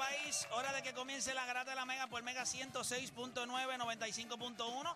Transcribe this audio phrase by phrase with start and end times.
[0.00, 0.48] país.
[0.52, 4.94] Hora de que comience la garata de la Mega por Mega 106.9, 95.1.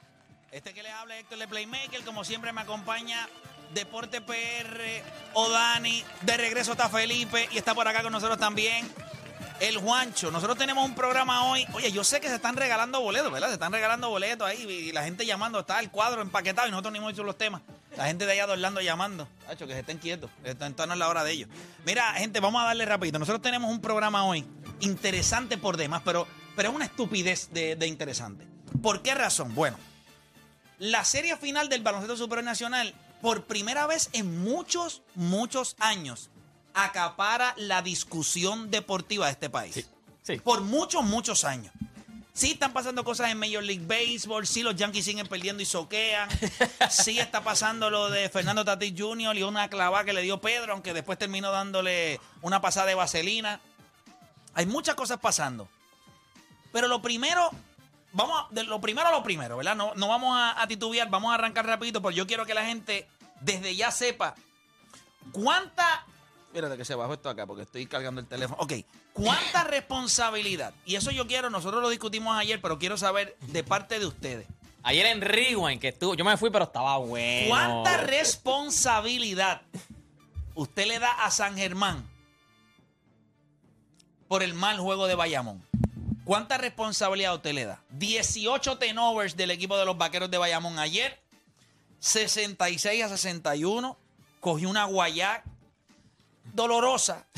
[0.51, 2.03] Este que les habla Héctor de Playmaker.
[2.05, 3.29] Como siempre me acompaña
[3.75, 5.03] Deporte PR,
[5.35, 6.03] Odani.
[6.23, 8.91] De regreso está Felipe y está por acá con nosotros también
[9.61, 10.31] el Juancho.
[10.31, 11.67] Nosotros tenemos un programa hoy.
[11.75, 13.49] Oye, yo sé que se están regalando boletos, ¿verdad?
[13.49, 15.61] Se están regalando boletos ahí y la gente llamando.
[15.61, 17.61] Está el cuadro empaquetado y nosotros ni hemos hecho los temas.
[17.97, 19.29] La gente de allá de llamando.
[19.49, 20.31] Hacho, que se estén quietos.
[20.43, 21.49] Esta no es la hora de ellos.
[21.85, 23.19] Mira, gente, vamos a darle rapidito.
[23.19, 24.45] Nosotros tenemos un programa hoy
[24.81, 28.47] interesante por demás, pero, pero es una estupidez de, de interesante.
[28.83, 29.55] ¿Por qué razón?
[29.55, 29.79] Bueno,
[30.79, 36.31] la serie final del baloncesto superior nacional, por primera vez en muchos, muchos años,
[36.75, 39.87] acapara la discusión deportiva de este país.
[40.23, 40.37] Sí.
[40.39, 41.73] Por muchos, muchos años.
[42.33, 46.29] Sí están pasando cosas en Major League Baseball, sí los Yankees siguen perdiendo y soquean,
[46.91, 49.37] sí está pasando lo de Fernando Tatis Jr.
[49.37, 53.61] y una clavada que le dio Pedro, aunque después terminó dándole una pasada de vaselina.
[54.55, 55.69] Hay muchas cosas pasando.
[56.73, 57.51] Pero lo primero,
[58.13, 59.77] vamos a- de lo primero a lo primero, ¿verdad?
[59.77, 62.65] No, no vamos a, a titubear, vamos a arrancar rapidito, porque yo quiero que la
[62.65, 63.09] gente
[63.41, 64.35] desde ya sepa
[65.33, 66.05] cuánta...
[66.47, 68.61] Espérate que se bajó esto acá porque estoy cargando el teléfono.
[68.63, 68.73] Ok,
[69.13, 70.73] ¿cuánta responsabilidad?
[70.85, 74.47] Y eso yo quiero, nosotros lo discutimos ayer, pero quiero saber de parte de ustedes.
[74.85, 77.49] Ayer en Rewind, que estuvo, yo me fui, pero estaba bueno.
[77.49, 79.63] ¿Cuánta responsabilidad
[80.55, 82.09] usted le da a San Germán
[84.35, 85.65] por el mal juego de Bayamón?
[86.25, 87.81] ¿Cuánta responsabilidad usted le da?
[87.91, 91.21] 18 tenovers del equipo de los vaqueros de Bayamón ayer.
[92.01, 93.97] 66 a 61.
[94.41, 95.45] Cogió una guayá
[96.53, 97.29] dolorosa,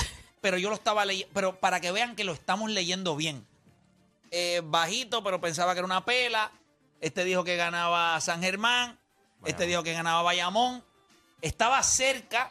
[0.41, 1.31] pero yo lo estaba leyendo.
[1.35, 3.47] Pero para que vean que lo estamos leyendo bien.
[4.31, 6.51] Eh, bajito, pero pensaba que era una pela.
[7.03, 8.99] Este dijo que ganaba San Germán.
[9.45, 10.83] Este dijo que ganaba Bayamón.
[11.43, 12.51] Estaba cerca,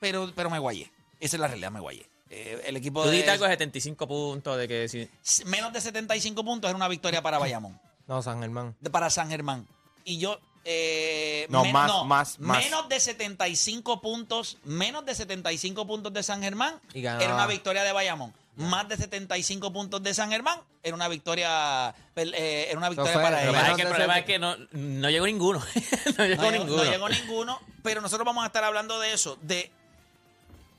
[0.00, 0.90] pero, pero me guayé.
[1.20, 2.08] Esa es la realidad, me guayé.
[2.30, 5.08] Eh, el equipo Tú de dijiste algo de 75 puntos, de que si-
[5.46, 8.76] menos de 75 puntos era una victoria para Bayamón, No, San Germán.
[8.80, 9.66] de- para San Germán.
[10.04, 10.38] Y yo
[10.70, 12.62] eh, No, más, más, más.
[12.64, 17.24] menos de 75 puntos, menos de 75 puntos de San Germán Y ganaba.
[17.24, 18.34] era una victoria de Bayamón.
[18.56, 23.22] Más de 75 puntos de San Germán era una victoria eh, era una victoria fue-
[23.22, 23.60] para pero ellos.
[23.60, 25.60] pasa es que el problema es que no, no llegó ninguno.
[26.18, 26.84] no llegó No llegó, ninguno.
[26.84, 29.70] no llegó ninguno, pero nosotros vamos a estar hablando de eso, de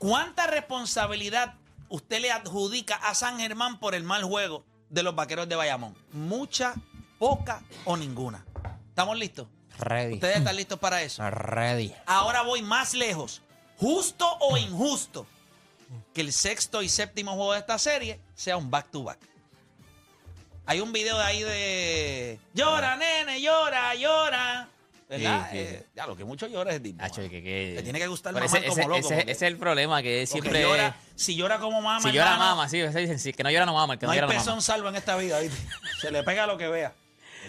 [0.00, 1.54] cuánta responsabilidad
[1.90, 5.94] usted le adjudica a San Germán por el mal juego de los vaqueros de Bayamón.
[6.12, 6.74] Mucha,
[7.18, 8.44] poca o ninguna.
[8.88, 9.46] ¿Estamos listos?
[9.78, 10.14] Ready.
[10.14, 11.28] ¿Ustedes están listos para eso?
[11.30, 11.94] Ready.
[12.06, 13.42] Ahora voy más lejos.
[13.76, 15.26] ¿Justo o injusto
[16.14, 19.18] que el sexto y séptimo juego de esta serie sea un back-to-back?
[20.64, 22.40] Hay un video de ahí de...
[22.54, 24.68] Llora, nene, llora, llora.
[25.10, 25.48] ¿Verdad?
[25.50, 27.02] Sí, sí, Eh, ya, lo que mucho llora es tipo.
[27.02, 29.42] Hacho, que- que- Le tiene que gustar ese, como ese- loco, ese- porque- ese es
[29.42, 30.62] el problema, que siempre...
[30.62, 33.66] llora, si llora como mama, si llora hermano, mama, sí, dicen, sí, que no llora
[33.66, 34.60] no mama, el que no no, hay llora no mama.
[34.60, 35.40] salvo en esta vida.
[35.40, 35.56] ¿viste?
[36.00, 36.94] Se le pega lo que vea.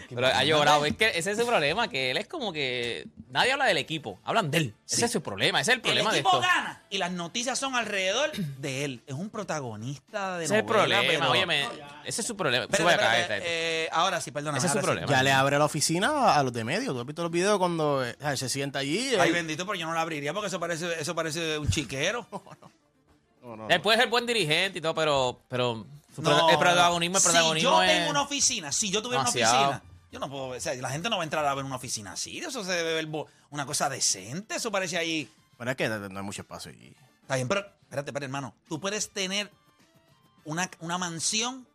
[0.10, 3.08] Pero ha llorado, es que ese es su problema, que él es como que...
[3.30, 4.76] Nadie habla del equipo, hablan de él.
[4.90, 6.42] Ese es su problema, ese es el problema el de equipo esto.
[6.48, 9.04] gana y las noticias son alrededor de él.
[9.08, 11.66] Es un protagonista de Ese es el problema, pero- óyeme,
[12.04, 12.66] ese es su problema.
[12.76, 13.84] Sube acá, espérate, este.
[13.86, 14.58] eh, ahora sí, perdona.
[14.58, 15.08] Ese es su problema.
[15.08, 16.92] Ya le abre la oficina a los de medio.
[16.92, 19.16] ¿Tú has visto los videos cuando eh, se sienta allí?
[19.18, 22.28] Ay, él- bendito, pero yo no la abriría porque eso parece, eso parece un chiquero.
[23.44, 23.82] No, no, Él no.
[23.82, 27.28] puede ser buen dirigente y todo, pero, pero su No, pro- el protagonismo, el Si
[27.30, 27.92] protagonismo yo es...
[27.92, 31.10] tengo una oficina, si yo tuviera una oficina, yo no puedo, o sea, la gente
[31.10, 32.40] no va a entrar a ver una oficina así.
[32.40, 33.08] Eso se debe ver
[33.50, 34.56] una cosa decente.
[34.56, 35.30] Eso parece ahí.
[35.58, 36.94] Pero es que no hay mucho espacio allí.
[37.22, 38.54] Está bien, pero espérate, espérate, hermano.
[38.68, 39.50] Tú puedes tener
[40.44, 41.66] una, una mansión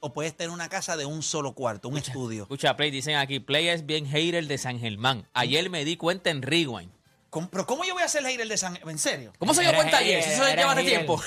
[0.00, 2.42] o puedes tener una casa de un solo cuarto, un estudio.
[2.44, 5.28] Escucha, Play, dicen aquí, Play es bien hater de San Germán.
[5.34, 6.90] Ayer me di cuenta en Rewind.
[7.32, 9.32] ¿Cómo- pero ¿cómo yo voy a ser hater de San ¿En serio?
[9.38, 10.22] ¿Cómo se dio cuenta ayer?
[10.22, 10.96] Si eso eres lleva hace hater.
[10.98, 11.22] tiempo.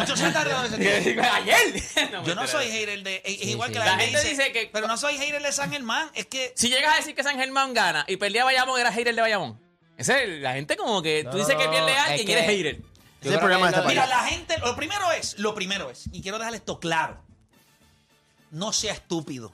[0.00, 0.66] Muchos se de
[0.98, 1.22] ese tiempo.
[1.32, 2.22] ayer.
[2.26, 3.22] Yo no soy hater de.
[3.24, 3.72] Es Sí, igual sí.
[3.74, 6.10] que la, La gente, gente dice, dice que- Pero no soy hater de San Germán.
[6.14, 6.52] Es que.
[6.56, 9.60] Si llegas a decir que San Germán gana y perdía Bayamón, era hater de Bayamón.
[9.96, 12.24] Ese es la gente como que No, tú dices que no, pierde a alguien y
[12.24, 12.80] que- eres hater.
[13.20, 13.82] Ese el de.
[13.86, 14.58] Mira, la gente.
[14.58, 15.38] Lo primero es.
[15.38, 16.04] Lo primero es.
[16.12, 17.22] Y quiero dejar esto claro.
[18.50, 19.52] No sea estúpido.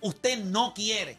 [0.00, 1.16] Usted no quiere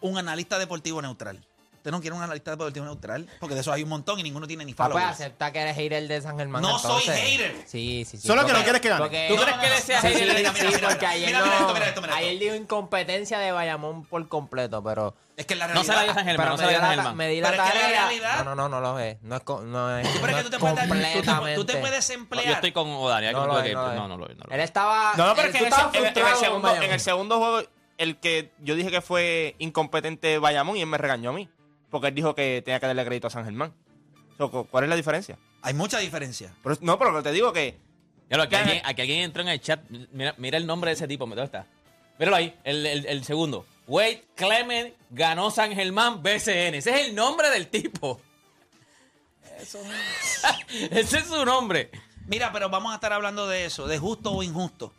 [0.00, 1.44] un analista deportivo neutral.
[1.80, 3.26] Usted no quiere un analista deportivo neutral.
[3.40, 5.74] Porque de eso hay un montón y ninguno tiene ni Ah, pues acepta que eres
[5.76, 6.60] hater de San Germán.
[6.60, 7.18] No soy entonces.
[7.24, 7.54] hater.
[7.66, 8.26] Sí, sí, sí.
[8.28, 9.00] Solo que no quieres que gane.
[9.00, 10.66] porque- ¿Tú No, crees no, que no, él sea sí, hater sí, de mira, Sí,
[10.66, 12.26] mira, porque mira, ayer, mira, no- mira esto, mira esto, mira esto.
[12.26, 15.14] ayer dio incompetencia de Bayamón por completo, pero...
[15.38, 15.94] Es que la No realidad.
[15.94, 17.16] se la dio San Germán, pero no se la di dio San Germán.
[17.16, 18.00] me di la Pero es que la tarea.
[18.06, 19.22] realidad- No, no, no, no lo es.
[19.22, 22.14] No es, co- no es, pero es no que tú te tú- te puedes No,
[22.14, 22.44] emplear.
[22.46, 23.32] yo estoy con Odalia.
[23.32, 23.96] No No, lo no, es, no lo es.
[23.96, 24.64] no, no no Él es.
[24.64, 25.12] estaba...
[25.16, 27.62] No, no, pero es que en el segundo juego,
[27.96, 31.48] el que yo dije que fue incompetente Bayamón y él me regañó a mí.
[31.90, 33.72] Porque él dijo que tenía que darle crédito a San Germán.
[34.38, 35.38] So, ¿Cuál es la diferencia?
[35.62, 36.54] Hay mucha diferencia.
[36.62, 37.78] Pero, no, pero te digo que
[38.30, 39.80] aquí, alguien, aquí alguien entró en el chat.
[40.12, 41.26] Mira, mira el nombre de ese tipo.
[41.26, 41.66] ¿Dónde está?
[42.18, 43.66] Míralo ahí, el, el- el segundo.
[43.86, 46.74] Wade Clement ganó San Germán BCN.
[46.76, 48.20] Ese es el nombre del tipo.
[50.90, 51.90] Ese es su nombre.
[52.26, 54.92] Mira, pero vamos a estar hablando de eso, de justo o injusto.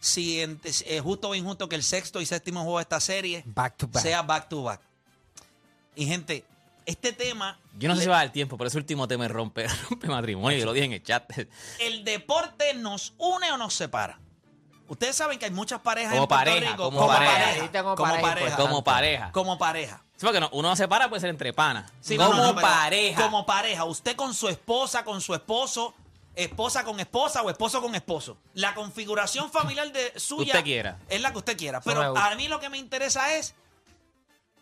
[0.00, 3.76] Si es justo o injusto que el sexto y séptimo juego de esta serie Back
[3.76, 4.02] to back.
[4.02, 4.80] sea back to back.
[5.98, 6.44] Y gente,
[6.86, 9.28] este tema, Yo no sé si va a dar tiempo, pero ese último tema me
[9.28, 10.56] rompe, rompe matrimonio.
[10.56, 11.24] Yo lo dije en el chat.
[11.80, 14.20] el deporte nos une o nos separa.
[14.86, 17.32] Ustedes saben que hay muchas parejas Como en Puerto pareja, Rico, como como pareja.
[17.34, 19.32] pareja, como como pareja, pareja, Como pareja.
[19.32, 20.02] como pareja.
[20.16, 21.92] Sí, porque no, uno no se para, puede ser entre panas.
[22.00, 23.22] Sí, como no, no, pareja.
[23.22, 23.84] Como pareja.
[23.84, 25.94] Usted con su esposa, con su esposo,
[26.36, 28.38] esposa con esposa o esposo con esposo.
[28.54, 30.98] La configuración familiar de suya Usted quiera.
[31.08, 31.80] es la que usted quiera.
[31.80, 33.54] Pero a mí lo que me interesa es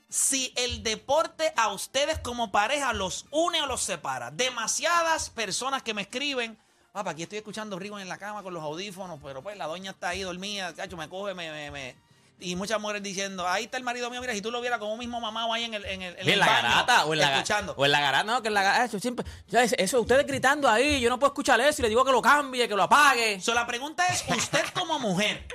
[0.09, 4.31] si el deporte a ustedes como pareja los une o los separa.
[4.31, 6.59] Demasiadas personas que me escriben.
[6.93, 9.91] Papá, aquí estoy escuchando Rigo en la cama con los audífonos, pero pues la doña
[9.91, 11.97] está ahí dormida, cacho, me coge, me, me, me-
[12.41, 14.97] Y muchas mujeres diciendo, ahí está el marido mío, mira, si tú lo vieras como
[14.97, 17.75] mismo mamado ahí en el, en el, en la baño, garata o en la, escuchando.
[17.77, 21.01] o en la garata, no, que en la garata, eso siempre, eso, ustedes gritando ahí,
[21.01, 23.41] yo no puedo escuchar eso y le digo que lo cambie, que lo apague.
[23.43, 25.47] So, la pregunta es, usted como mujer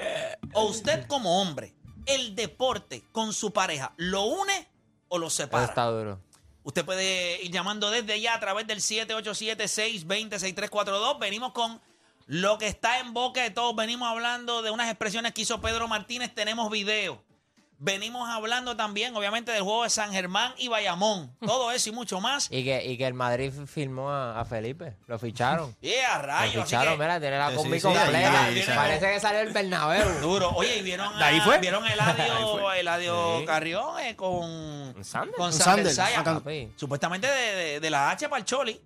[0.54, 1.74] o usted como hombre,
[2.06, 4.68] ¿el deporte con su pareja lo une
[5.10, 5.66] o lo Eso separa?
[5.66, 6.20] está duro.
[6.64, 11.20] Usted puede ir llamando desde ya a través del 787-620-6342.
[11.20, 11.82] Venimos con
[12.28, 13.76] lo que está en boca de todos.
[13.76, 16.34] Venimos hablando de unas expresiones que hizo Pedro Martínez.
[16.34, 17.22] Tenemos video.
[17.84, 21.36] Venimos hablando también, obviamente, del juego de San Germán y Bayamón.
[21.46, 22.48] Todo eso y mucho más.
[22.52, 24.98] Y que, y que el Madrid firmó a, a Felipe.
[25.08, 25.76] Lo ficharon.
[25.82, 26.56] Yeah, Lo rayos.
[26.64, 28.08] así ficharon, que- mira, tiene la combi sí, completa.
[28.46, 28.76] ahí, ahí, ahí.
[28.76, 30.08] Parece que salió el Bernabéu.
[30.22, 30.50] Duro.
[30.52, 31.58] Oye, y vieron, ¿De ahí a- fue?
[31.58, 33.46] vieron a Eladio, Eladio Sí.
[33.46, 35.36] Carrión eh, con, Sander.
[35.36, 35.92] con Sander.
[36.76, 38.80] Supuestamente de, de- de la H para el Choli.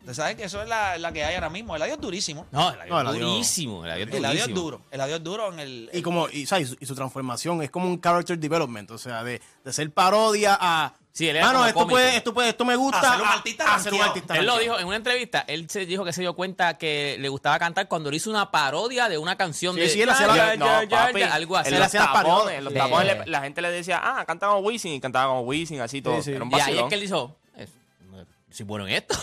[0.00, 1.76] Usted sabe que eso es la, la que hay ahora mismo.
[1.76, 2.46] Eladio es durísimo.
[2.50, 4.54] No, el No, el avión- durísimo, el es durísimo.
[4.54, 4.80] duro.
[4.90, 5.90] Eladio es duro en el...
[5.92, 6.68] Y como, y, ¿sabes?
[6.68, 9.90] y su, y su transformación es como un character development, o sea, de, de ser
[9.92, 10.94] parodia a.
[11.12, 11.94] Sí, él era Mano, como esto cómico.
[11.94, 13.00] puede, esto puede, esto me gusta.
[13.00, 14.12] A ser un artista a ser un rankeado.
[14.16, 17.16] artista Él lo dijo en una entrevista, él se dijo que se dio cuenta que
[17.18, 20.10] le gustaba cantar cuando le hizo una parodia de una canción Sí, de sí, él
[20.10, 21.68] hacía la- Ya, ya, No, ya, papi, ya, algo así.
[21.68, 22.58] En Él los hacía las tapones, parodias.
[22.58, 22.78] en los Sí.
[22.78, 26.02] tapones le- la gente le decía, ah, canta como Wisin, y cantaba como Wisin, así
[26.02, 26.16] todo.
[26.16, 26.32] Sí, sí.
[26.32, 26.88] Era un Y ahí es vacilón.
[26.90, 27.36] que él dijo, "Es- no,
[28.56, 29.16] soy bueno en esto.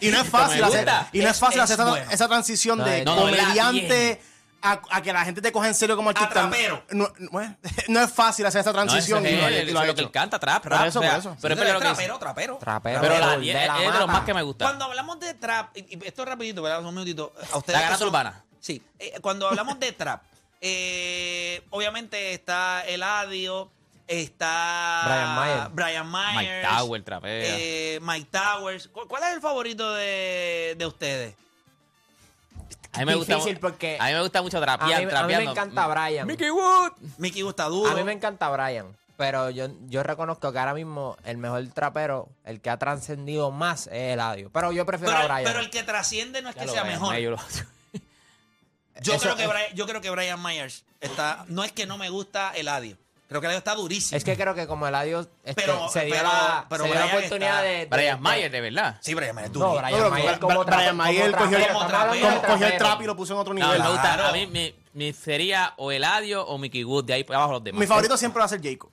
[0.00, 2.10] Y no es fácil hacer, y no es Es- fácil es hacer esa, bueno.
[2.10, 4.20] esa transición No, de no, no, comediante
[4.60, 6.30] a, a que la gente te coja en serio como artista.
[6.30, 6.84] trapero.
[6.90, 7.50] No, no es-
[7.88, 9.82] no es fácil hacer esa No, transición es y lo, él, y eso lo ha
[9.82, 10.86] es lo que él canta, trap, Por rap.
[10.86, 11.36] eso, por eso.
[11.40, 11.78] Pero es que dice.
[11.80, 12.56] trapero, trapero.
[12.58, 13.00] Trapero.
[13.00, 14.64] Pero la de 10 la es de los más que me gusta.
[14.64, 16.80] Cuando hablamos de trap, y, y esto es rapidito, ¿verdad?
[16.84, 17.32] Un minutito.
[17.52, 18.44] A ustedes La son- urbana.
[18.60, 18.82] Sí.
[18.98, 20.22] eh, cuando hablamos de trap,
[20.60, 23.70] eh, obviamente está Eladio,
[24.08, 25.74] está Brian Myers.
[25.74, 27.30] Brian Myers, Mike Tower, trapea.
[27.58, 28.88] eh, Mike Towers.
[28.88, 31.34] ¿Cu- ¿Cuál es el favorito de, de ustedes?
[32.94, 34.98] A mí me gusta, Difícil porque- a mí me gusta mucho A mí, trapear, a
[34.98, 35.50] mí me trapeando.
[35.52, 36.26] encanta Brian.
[36.26, 36.92] Mickey Wood.
[37.18, 37.90] Mickey gusta duro.
[37.90, 38.96] A mí me encanta Brian.
[39.16, 43.88] Pero yo, yo reconozco que ahora mismo el mejor trapero, el que ha trascendido más
[43.88, 44.48] es Eladio.
[44.52, 45.44] Pero yo prefiero pero, a Brian.
[45.52, 47.14] pero el que trasciende no es Ya que sea mejor.
[49.00, 51.44] Yo, Eso creo que Brian, yo creo que Brian Myers está.
[51.48, 52.96] No es que no me gusta Eladio.
[53.28, 54.16] Creo que Eladio está durísimo.
[54.16, 56.94] Es que creo que como Eladio este, Pero- se dio, pero- la, pero se dio
[56.98, 58.96] la Brian oportunidad está- de, de- Brian de- Mayer, de verdad.
[59.02, 59.72] Sí, Brian No, duro.
[59.78, 63.38] Brian No, Mayer como, Brian Mayer como cogió, de el trap y lo puso en
[63.40, 63.82] otro No, nivel.
[63.82, 64.00] gusta.
[64.00, 64.26] Claro.
[64.28, 67.64] A mí mi, mi sería o Eladio o Mickey Wood, de ahí para abajo los
[67.64, 67.78] demás.
[67.80, 68.90] Mi favorito siempre va a ser Jacob.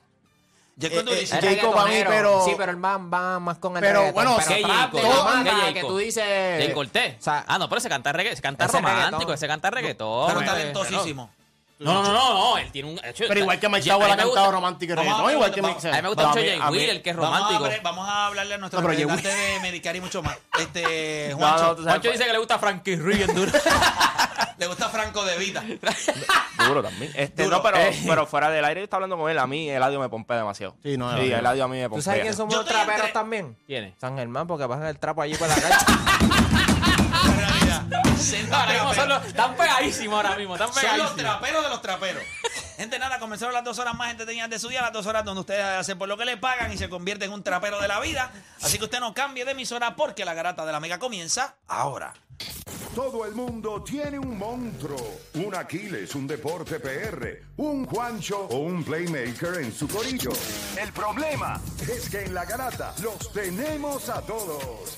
[0.78, 3.80] Yo Eh, eh, Jacob a mí, pero- Sí, pero él va, va más con el
[3.82, 4.14] Pero, reggaetón.
[4.16, 5.00] bueno, pero ¿qué Jacob?
[5.02, 5.74] de la ¿Qué mata, Jacob?
[5.74, 6.24] que tú dices...
[6.66, 7.16] Jay Cortés.
[7.18, 9.34] o sea, ah, no, pero ese canta reggae, se canta ese romántico, reggaetón.
[9.36, 10.28] ese canta reggaetón.
[10.28, 11.30] Pero eh, talentosísimo.
[11.86, 13.00] No, no, no, no, no, él tiene un.
[13.06, 15.96] hecho, Pero igual que Mike Tower ha cantado romántico y reggaetón, igual que Mike A
[15.96, 17.82] mí me gusta mucho Jay Will, el que es Vamos a, romántico.
[17.84, 20.38] vamos a hablarle a nuestro representante de Medicare y mucho más.
[20.60, 23.52] Este, Juancho, no, tú sabes, Juancho dice que le gusta Frankie Ruiz en duro.
[24.58, 25.64] le gusta Franco de Vida.
[26.68, 27.12] Duro también.
[27.16, 27.58] Este, Duro.
[27.58, 27.96] No, pero, Eh.
[28.08, 29.38] pero fuera del aire yo estaba hablando con él.
[29.38, 30.76] A mí Eladio me pompea demasiado.
[30.82, 31.38] Sí, no, sí Eladio.
[31.38, 31.98] Eladio a mí me pompea.
[32.00, 33.58] ¿Tú sabes quién somos Yo los estoy traperos entre- también?
[33.68, 33.94] ¿Quién es?
[34.00, 35.76] San Germán, porque pasan el trapo allí por la calle.
[38.52, 42.24] Ahora mismo son los- están pegadísimos ahora mismo, están Son los traperos de los traperos.
[42.78, 45.42] Gente, nada, comenzaron las dos horas más entretenidas de su día, las dos horas donde
[45.42, 48.00] ustedes hacen por lo que le pagan y se convierte en un trapero de la
[48.00, 48.32] vida.
[48.62, 52.14] Así que usted no cambie de emisora porque la garata de la mega comienza ahora.
[52.94, 58.84] Todo el mundo tiene un monstruo, un Aquiles, un deporte PR, un Juancho o un
[58.84, 60.32] playmaker en su corillo.
[60.78, 64.98] El problema es que en la garata los tenemos a todos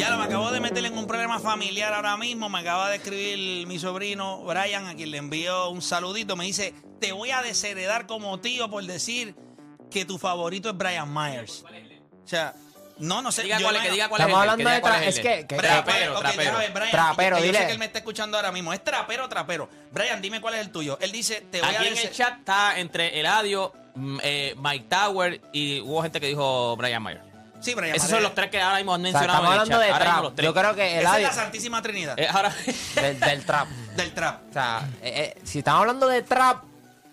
[0.00, 2.48] Ya lo me acabo de meter en un problema familiar ahora mismo.
[2.48, 6.36] Me acaba de escribir mi sobrino Brian, a quien le envío un saludito.
[6.36, 9.34] Me dice: Te voy a desheredar como tío por decir
[9.90, 11.64] que tu favorito es Brian Myers.
[12.24, 12.54] O sea,
[12.98, 13.42] no, no sé.
[13.42, 15.04] Diga yo cuál es, que diga cuál es Estamos el de él, hablando que de
[15.04, 16.58] tra- es es que, Trapero, trapero.
[16.58, 17.66] ver, Brian, Trapero, yo sé dile.
[17.66, 18.72] que él me está escuchando ahora mismo.
[18.72, 19.68] ¿Es trapero trapero?
[19.92, 20.98] Brian, dime cuál es el tuyo.
[21.00, 24.54] Él dice: Te voy a Aquí en deshe- el chat está entre Eladio, mm, eh,
[24.56, 27.29] Mike Tower y hubo gente que dijo Brian Mayer.
[27.60, 29.52] Sí, Brian Esos son los tres que ahora mismo han O sea, mencionado estamos en
[29.54, 29.86] el hablando chat.
[29.86, 30.24] de Ahora mismo trap.
[30.24, 30.46] los tres.
[30.46, 32.54] Yo creo que el Esa es audio la Santísima Trinidad Eh, ahora-
[32.94, 33.68] del, del trap.
[33.96, 34.40] del trap.
[34.48, 36.64] O sea, eh, eh, si estamos hablando de trap,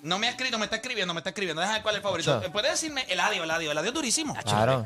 [0.04, 1.60] No me ha escrito, me está escribiendo, me está escribiendo.
[1.62, 2.36] Déjame ver cuál es el favorito.
[2.38, 2.50] Sure.
[2.50, 3.72] ¿Puedes decirme Eladio, Eladio?
[3.72, 4.36] Eladio es durísimo.
[4.46, 4.86] claro.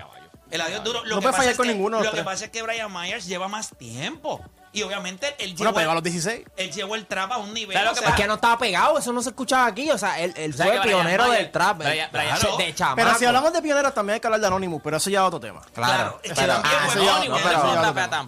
[0.50, 1.04] Eladio es duro.
[1.06, 2.26] Lo No que puede pasa fallar es con que- ninguno de los Lo que tres.
[2.26, 4.42] pasa es que Brian Myers lleva más tiempo.
[4.74, 6.46] Y obviamente él Bueno, llevó, pegó a el, los 16.
[6.56, 7.76] él llevó el trap a un nivel.
[7.76, 9.92] ¿Sabes lo o que sea, Es que no estaba pegado, eso no se escuchaba aquí.
[9.92, 11.78] O sea, él, él ¿Sabes fue Brian pionero Mayer- del trap.
[11.80, 12.96] Brian- el- Brian- de, de chamaco.
[12.96, 15.26] Pero si hablamos de pioneros, también hay que hablar de Anonymous, pero eso ya es
[15.26, 15.62] otro tema.
[15.74, 16.20] Claro.
[16.24, 17.76] pero, ah, eso ya- Anonymous, no, pero- eso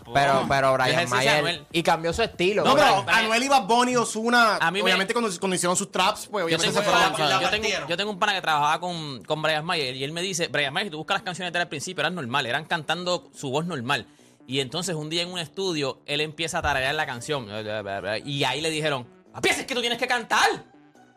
[0.03, 1.65] no pero, pero Brian Mayer.
[1.71, 2.63] Y cambió su estilo.
[2.65, 5.91] No, pero Anuel y Bad Bunny, Ozuna, A mí me- obviamente cuando, cuando hicieron sus
[5.91, 7.87] traps, pues Yo obviamente tengo, se un fueron yo, tengo, partieron.
[7.89, 10.73] yo tengo un pana que trabajaba con, con Brian Mayer y él me dice, Brian
[10.73, 13.49] Mayer, si tú buscas las canciones de él al principio, eran normal, eran cantando su
[13.49, 14.07] voz normal.
[14.47, 17.47] Y entonces un día en un estudio, él empieza a tararear la canción.
[18.25, 20.65] Y ahí le dijeron, papi, es que tú tienes que cantar.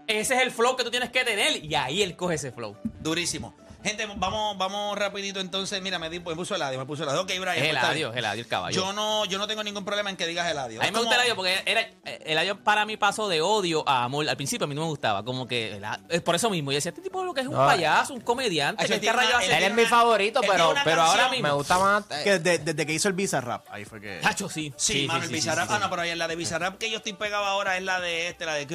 [0.06, 1.64] Ese es el flow que tú tienes que tener.
[1.64, 2.76] Y ahí él coge ese flow.
[3.00, 3.54] Durísimo.
[3.87, 5.81] Gente, vamos, vamos rapidito entonces.
[5.81, 7.21] Mira, me, di- me puso Eladio, me puso Eladio.
[7.23, 7.50] Ok, Brian.
[7.50, 8.75] Es pues, es Eladio el caballo.
[8.75, 10.81] Yo no, yo no tengo ningún problema en que digas Eladio.
[10.81, 13.88] A mí me gusta como- Eladio porque era, eh, Eladio para mí pasó de odio
[13.88, 14.28] a amor.
[14.28, 15.25] Al principio a mí no me gustaba.
[15.25, 16.73] Como que, es por eso mismo.
[16.73, 18.83] Yo decía, este tipo lo que es un No, payaso, un comediante.
[18.83, 21.55] Ay, que él este rayo hace- él es mi favorito, pero, pero ahora mismo me
[21.55, 22.05] gusta más.
[22.11, 24.21] eh, Que desde, desde que hizo el Visa Rap, ahí fue que.
[24.25, 24.75] Hacho, sí.
[24.76, 25.71] Sí, mano, el Bizarrap.
[25.71, 28.00] Ah, no, pero ahí en la de Bizarrap que yo estoy pegado ahora es la
[28.00, 28.75] de este, la de que.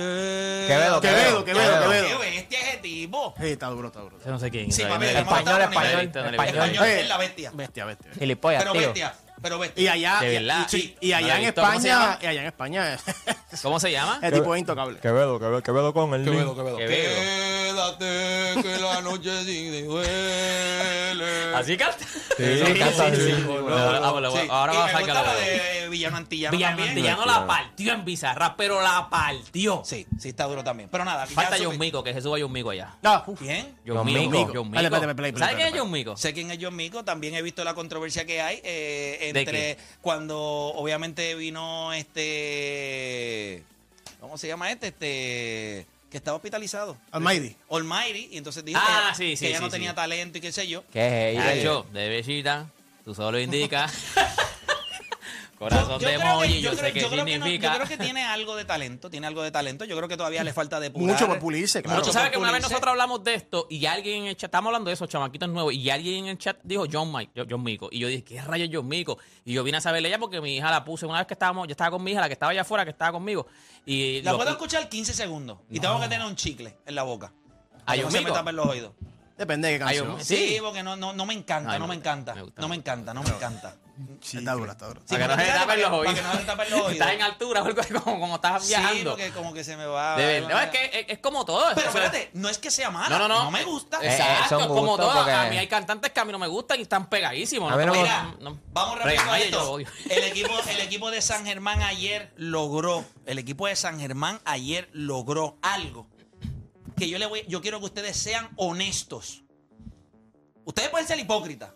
[0.68, 2.20] Quevedo, Quevedo, Quevedo, Qué Quevedo.
[2.20, 3.34] bestia ese tipo.
[3.38, 4.18] Sí, está duro, está duro.
[4.24, 4.72] Yo no sé quién.
[4.72, 6.34] Sí, Español, español, español.
[6.34, 7.52] Español es la bestia.
[7.54, 8.12] Bestia, bestia.
[8.18, 8.82] Gilipollas, Pero tío.
[8.82, 9.60] bestia, pero.
[9.76, 10.68] Y allá, De y- verdad.
[10.70, 11.46] sí, y No allá he en.
[11.50, 12.98] España, y allá en España,
[13.62, 14.20] ¿Cómo se llama?
[14.22, 15.00] el tipo es intocable.
[15.00, 16.78] Quevedo, Quevedo, Quevedo con el Quevedo, Quevedo.
[16.78, 17.62] Quevedo.
[17.72, 21.56] Quédate que la noche sí duele.
[21.56, 21.98] ¿Así canta?
[22.38, 23.32] Sí, canta así.
[23.70, 25.72] Ah, Ahora y va a sacar la de...
[25.90, 26.90] Villano Antillano Villano también.
[26.98, 29.82] Antillano la partió en Bizarra, pero la partió.
[29.86, 30.90] Sí, sí está duro también.
[30.90, 32.96] Pero nada, Falta John Mico, que se suba John Mico allá.
[33.02, 33.24] No.
[33.38, 33.76] ¿Quién?
[33.86, 34.54] John Mico.
[35.38, 35.74] ¿Sabes quién es.
[35.80, 36.16] John Mico?
[36.18, 39.78] Sé quién es John Mico, también he visto la controversia que hay eh, ¿De entre
[40.02, 43.64] cuando obviamente vino este,
[44.20, 44.88] ¿cómo se llama este?
[44.88, 46.98] Este, que estaba hospitalizado.
[47.12, 47.56] Almighty.
[47.70, 49.74] Almighty, y entonces dijo Ah, que, sí, que sí, ella sí, no sí.
[49.74, 50.84] tenía talento y qué sé yo.
[50.92, 51.56] ¿Qué es ella?
[51.56, 52.68] Nacho, de besita,
[53.06, 53.94] tú solo indicas.
[55.62, 57.68] Corazón Yo de creo que- emoji, yo yo creo- sé que no- significa.
[57.70, 59.86] yo creo que tiene algo de talento, tiene algo de talento.
[59.86, 61.08] Yo creo que todavía le falta depurar.
[61.14, 61.98] Mucho por pulirse, claro.
[62.00, 64.50] Pero tú sabes que una vez nosotros hablamos de esto y alguien en el chat,
[64.50, 67.62] estamos hablando de esos chamaquitos nuevos, y alguien en el chat dijo John Mike, John-
[67.64, 67.90] Mico.
[67.92, 69.20] Y yo dije, ¿qué rayos John Mico?
[69.46, 71.68] Y yo vine a saberle ella porque mi hija la puse una vez que estábamos,
[71.68, 73.46] yo estaba con mi hija, la que estaba allá afuera, que estaba conmigo.
[73.86, 77.04] Y La lo- puedo escuchar 15 segundos y tengo que tener un chicle en la
[77.04, 77.32] boca.
[77.86, 78.94] ¿A no John se me tapen los oídos.
[79.38, 80.24] Depende de qué Ay, canción.
[80.26, 80.58] Sí, Sí.
[80.62, 82.36] porque no, no, no me encanta, Ay, no me encanta.
[82.36, 82.62] me gusta.
[82.62, 83.76] No me encanta, no me encanta.
[84.22, 85.02] Está duro, está duro.
[85.06, 86.14] Sí, para que no se tapen los para oídos.
[86.16, 86.92] que no se tapen los oídos.
[86.94, 89.10] Estás en altura algo como, como estás Sí, viajando.
[89.12, 90.16] porque como que se me va.
[90.18, 91.64] De verdad, no, es que es, es como todo.
[91.76, 93.10] Pero O sea, espérate, no es que sea mala.
[93.10, 93.44] No, no, no.
[93.46, 94.00] No me gusta.
[94.02, 95.14] Eh, Exacto, es como todo.
[95.14, 97.72] porque- A mí hay cantantes que a mí no me gustan y están pegadísimos.
[97.72, 99.80] A mí no me Mira, no- vamos rápido a esto.
[100.10, 104.90] El equipo, el equipo de San Germán ayer logró, el equipo de San Germán ayer
[104.94, 106.08] logró algo
[106.98, 109.44] que yo le voy, yo quiero que ustedes sean honestos.
[110.66, 111.72] Ustedes pueden ser hipócritas,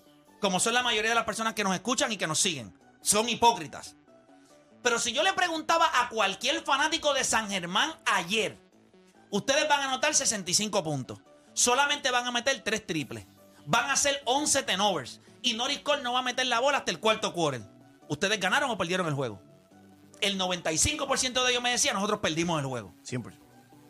[0.45, 2.71] como son la mayoría de las personas que nos escuchan y que nos siguen.
[3.01, 3.95] Son hipócritas.
[4.83, 8.55] Pero si yo le preguntaba a cualquier fanático de San Germán ayer,
[9.31, 11.17] ustedes van a anotar 65 puntos.
[11.53, 13.25] Solamente van a meter 3 triples.
[13.65, 15.19] Van a hacer 11 tenovers.
[15.41, 17.63] Y Norris Cole no va a meter la bola hasta el cuarto quarter.
[18.07, 19.41] ¿Ustedes ganaron o perdieron el juego?
[20.21, 22.93] El 95% de ellos me decía, nosotros perdimos el juego.
[23.03, 23.33] 100%.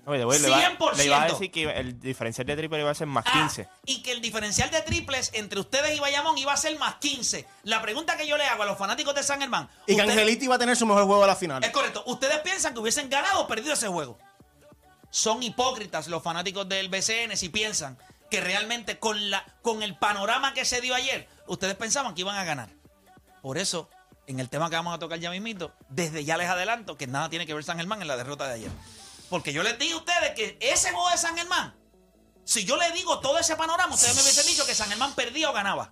[0.07, 0.93] Oye, güey, le, iba, 100%.
[0.97, 3.31] le iba a decir que iba- el diferencial de triple iba a ser más Ah,
[3.33, 3.67] 15.
[3.85, 7.47] y que el diferencial de triples entre ustedes y Bayamón iba a ser más 15.
[7.63, 9.67] La pregunta que yo le hago a los fanáticos de San Germán.
[9.87, 11.63] Y que Angelito iba a tener su mejor juego a la final.
[11.63, 12.03] Es correcto.
[12.05, 14.17] ¿Ustedes piensan que hubiesen ganado o perdido ese juego?
[15.09, 17.97] Son hipócritas los fanáticos del BCN si piensan
[18.29, 22.35] que realmente con, la, con el panorama que se dio ayer, ustedes pensaban que iban
[22.35, 22.69] a ganar.
[23.41, 23.89] Por eso,
[24.27, 27.29] en el tema que vamos a tocar ya mismito, desde ya les adelanto que nada
[27.29, 28.71] tiene que ver San Germán en la derrota de ayer.
[29.35, 31.75] Porque yo les dije a ustedes que ese juego de San Germán,
[32.45, 35.49] si yo le digo todo ese panorama, ustedes me hubiesen dicho que San Germán perdía
[35.49, 35.91] o ganaba.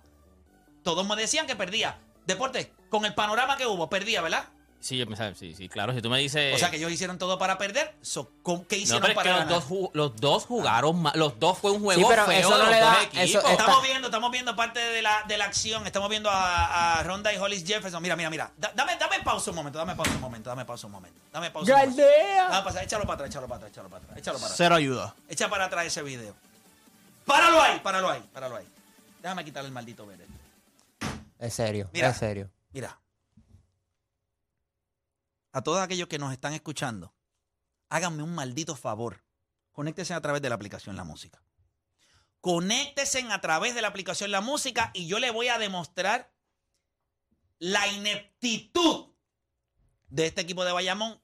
[0.82, 2.00] Todos me decían que perdía.
[2.24, 4.48] Deporte, con el panorama que hubo, perdía, ¿verdad?
[4.84, 5.94] Sí, yo pensaba- sí, sí, claro.
[5.94, 6.54] Si tú me dices.
[6.54, 7.94] O sea que ellos hicieron todo para perder.
[8.02, 11.00] So, ¿con- ¿Qué No, hicieron pero es para que los dos, ju- los dos jugaron
[11.00, 11.12] mal.
[11.18, 13.02] Los dos fue un juego Sí, pero feo eso de no los le dos da-
[13.02, 13.24] equipos.
[13.24, 15.86] eso está- Estamos viendo, estamos viendo parte de la, de la acción.
[15.86, 18.02] Estamos viendo a, a Ronda y Hollis Jefferson.
[18.02, 18.50] Mira, mira, mira.
[18.58, 21.18] Da- dame, dame pausa un momento, dame pausa un momento, dame pausa un momento.
[21.32, 22.02] Dame pausa un momento.
[22.02, 22.48] ¡Galdea!
[22.50, 24.18] Dame pausa, échalo para atrás, échalo para atrás, échalo para atrás.
[24.18, 24.56] Échalo para atrás.
[24.58, 25.14] Cero ayuda.
[25.30, 26.34] Echa para atrás ese video.
[27.24, 28.66] Páralo ahí, páralo ahí, páralo ahí.
[29.22, 30.26] Déjame quitarle el maldito verde.
[31.38, 32.10] Es serio, Mira.
[32.10, 32.50] es serio.
[32.74, 32.98] Mira.
[35.54, 37.14] A todos aquellos que nos están escuchando,
[37.88, 39.22] háganme un maldito favor.
[39.70, 41.40] Conéctense a través de la aplicación La Música.
[42.40, 46.34] Conéctense a través de la aplicación La Música y yo le voy a demostrar
[47.60, 49.12] la ineptitud
[50.08, 51.22] de este equipo de Bayamón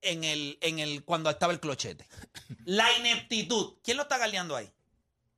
[0.00, 2.04] en el, en el, cuando estaba el clochete.
[2.64, 3.78] La ineptitud.
[3.84, 4.68] ¿Quién lo está galeando ahí?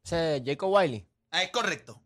[0.02, 1.06] Ese es Jacob Wiley.
[1.30, 2.00] Ah, es correcto.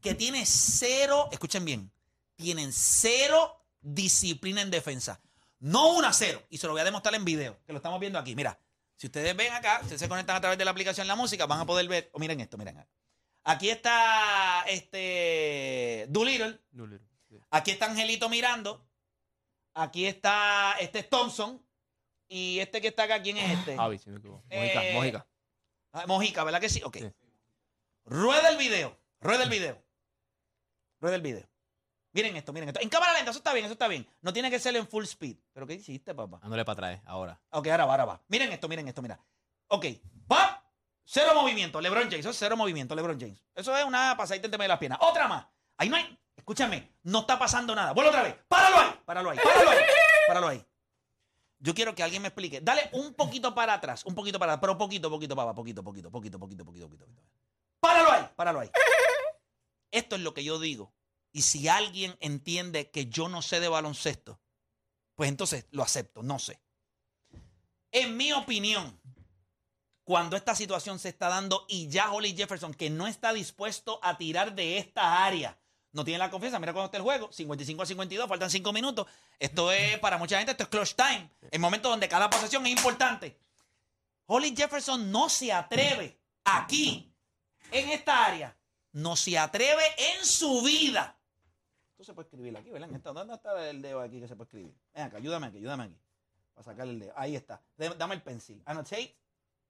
[0.00, 1.90] Que tiene cero, escuchen bien,
[2.36, 5.20] tienen cero disciplina en defensa.
[5.60, 6.42] No una cero.
[6.50, 8.34] Y se lo voy a demostrar en video, que lo estamos viendo aquí.
[8.34, 8.58] Mira,
[8.96, 11.60] si ustedes ven acá, ustedes se conectan a través de la aplicación La Música, van
[11.60, 12.84] a poder ver, o miren esto, miren.
[13.44, 16.60] Aquí está este Doolittle,
[17.50, 18.86] aquí está Angelito mirando,
[19.72, 21.64] aquí está este es Thompson,
[22.28, 23.76] y este que está acá, ¿quién es este?
[23.76, 24.44] Javi, si me equivoco.
[24.50, 25.26] Eh, Mojica, Mojica.
[25.92, 26.80] Ah, Mojica, ¿verdad que sí?
[26.84, 26.98] Ok.
[26.98, 27.12] Sí.
[28.04, 28.96] Rueda el video.
[29.20, 29.82] Rueda el video.
[31.00, 31.49] Rueda el video.
[32.12, 32.80] Miren esto, miren esto.
[32.80, 34.06] En cámara lenta, eso está bien, eso está bien.
[34.20, 35.36] No tiene que ser en full speed.
[35.52, 36.38] ¿Pero qué hiciste, papá?
[36.42, 37.40] Dándole para atrás ahora.
[37.50, 38.22] Ok, ahora va, ahora va.
[38.28, 39.20] Miren esto, miren esto, mira.
[39.68, 39.86] Ok,
[40.30, 40.64] va.
[41.04, 41.80] Cero movimiento.
[41.80, 42.20] LeBron James.
[42.20, 43.42] Eso es cero movimiento, LeBron James.
[43.54, 44.98] Eso es una pasadita entre medio de las piernas.
[45.02, 45.46] Otra más.
[45.76, 46.18] Ahí no hay.
[46.36, 47.92] Escúchame, no está pasando nada.
[47.92, 48.34] Vuelvo otra vez.
[48.48, 49.00] Páralo ahí.
[49.04, 49.38] Páralo ahí.
[49.38, 49.78] Páralo ahí.
[50.26, 50.66] Páralo ahí.
[51.58, 52.60] Yo quiero que alguien me explique.
[52.60, 54.04] Dale un poquito para atrás.
[54.06, 54.62] Un poquito para atrás.
[54.62, 55.54] Pero poquito, poquito, papá.
[55.54, 57.06] Poquito, poquito, poquito, poquito, poquito, poquito.
[57.06, 57.22] poquito.
[57.78, 58.28] Páralo ahí.
[58.34, 58.70] Páralo ahí.
[59.90, 60.92] Esto es lo que yo digo.
[61.32, 64.40] Y si alguien entiende que yo no sé de baloncesto,
[65.14, 66.22] pues entonces lo acepto.
[66.22, 66.60] No sé.
[67.92, 69.00] En mi opinión,
[70.04, 74.18] cuando esta situación se está dando y ya Holly Jefferson, que no está dispuesto a
[74.18, 75.58] tirar de esta área,
[75.92, 76.58] no tiene la confianza.
[76.58, 79.06] Mira cuando está el juego, 55 a 52, faltan 5 minutos.
[79.38, 81.30] Esto es, para mucha gente, esto es clutch time.
[81.50, 83.38] El momento donde cada posesión es importante.
[84.26, 87.12] Holly Jefferson no se atreve aquí,
[87.70, 88.56] en esta área,
[88.92, 91.19] no se atreve en su vida.
[92.00, 92.90] Esto se puede escribir aquí, ¿verdad?
[92.94, 94.74] Esta- ¿Dónde está el dedo aquí que se puede escribir?
[94.94, 96.00] Ven acá, ayúdame aquí, ayúdame aquí.
[96.54, 97.12] Para sacarle el dedo.
[97.14, 97.60] Ahí está.
[97.76, 98.62] Dame el pencil.
[98.64, 99.14] Annotate.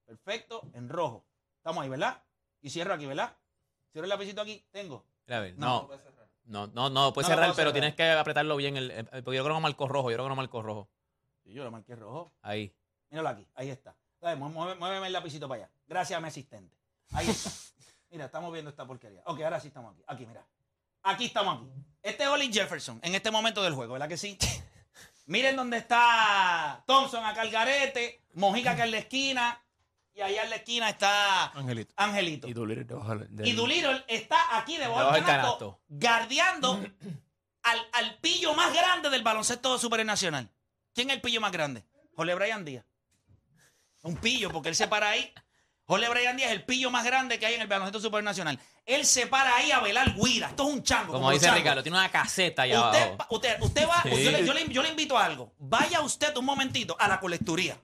[0.06, 0.62] Perfecto.
[0.74, 1.24] En rojo.
[1.56, 2.22] Estamos ahí, ¿verdad?
[2.62, 3.36] Y cierro aquí, ¿verdad?
[3.90, 4.64] Cierro el lapicito aquí.
[4.70, 5.04] Tengo.
[5.26, 5.88] Mira, a ver, No.
[5.88, 6.10] no.
[6.44, 7.72] No, no, no, puedes No cerrar, pero cerrar.
[7.72, 8.76] tienes que apretarlo bien.
[8.76, 10.88] El, el- porque yo creo que no marcó rojo, yo creo que no marcó rojo.
[11.42, 12.32] Sí, yo lo marqué rojo.
[12.42, 12.72] Ahí.
[13.10, 13.46] Míralo aquí.
[13.54, 13.96] Ahí está.
[14.20, 15.72] Dale, mueve- mueve- muéveme el lapicito para allá.
[15.86, 16.76] Gracias a mi asistente.
[17.12, 17.50] Ahí está.
[18.10, 19.22] Mira, estamos viendo esta porquería.
[19.26, 20.02] Ok, ahora sí estamos aquí.
[20.06, 20.44] Aquí, mira.
[21.02, 21.70] Aquí estamos aquí.
[22.02, 24.38] Este es Olin Jefferson en este momento del juego, ¿verdad que sí?
[25.26, 29.62] Miren dónde está Thompson acá al garete, Mojica acá en la esquina,
[30.14, 31.94] y allá en la esquina está Angelito.
[31.96, 32.48] Angelito.
[32.48, 35.80] Y Doolittle debajo del- del- Y Doolittle está aquí debajo Debajo del del canasto, canasto.
[35.88, 36.84] guardiando
[37.62, 40.50] al, al pillo más grande del baloncesto supernacional.
[40.94, 41.84] ¿Quién es el pillo más grande?
[42.16, 42.84] Jorge Brian Díaz.
[44.02, 45.32] Un pillo, porque él se para ahí.
[45.90, 48.60] Jorge Brian Díaz es el pillo más grande que hay en el baloncesto supernacional.
[48.86, 50.46] Él se para ahí a velar guira.
[50.50, 51.12] Esto es un chango.
[51.14, 51.50] Como dice.
[51.50, 53.34] Ricardo, tiene una caseta allá Usted, abajo.
[53.34, 54.22] usted, usted va, Sí.
[54.22, 55.52] yo, le, yo le- yo le invito a algo.
[55.58, 57.76] Vaya usted un momentito a la colecturía.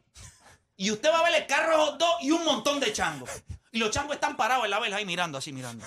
[0.77, 3.29] Y usted va a ver el carro dog y un montón de changos.
[3.73, 5.85] Y los changos están parados en la vela ahí mirando, así mirando.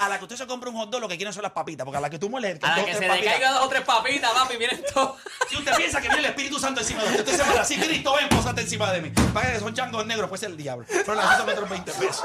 [0.00, 1.84] A la que usted se compra un hot dog, lo que quieren son las papitas.
[1.84, 3.32] Porque a la que tú mueles, A la que se le papitas.
[3.34, 5.18] caiga dos o tres papitas, papi, miren todo.
[5.46, 7.76] Si usted piensa que viene el Espíritu Santo encima de usted, usted se para así,
[7.78, 9.10] Cristo, ven, posate encima de mí.
[9.34, 10.86] Para que son changos negros, pues es el diablo.
[10.88, 12.24] Pero las son otros 20 pesos.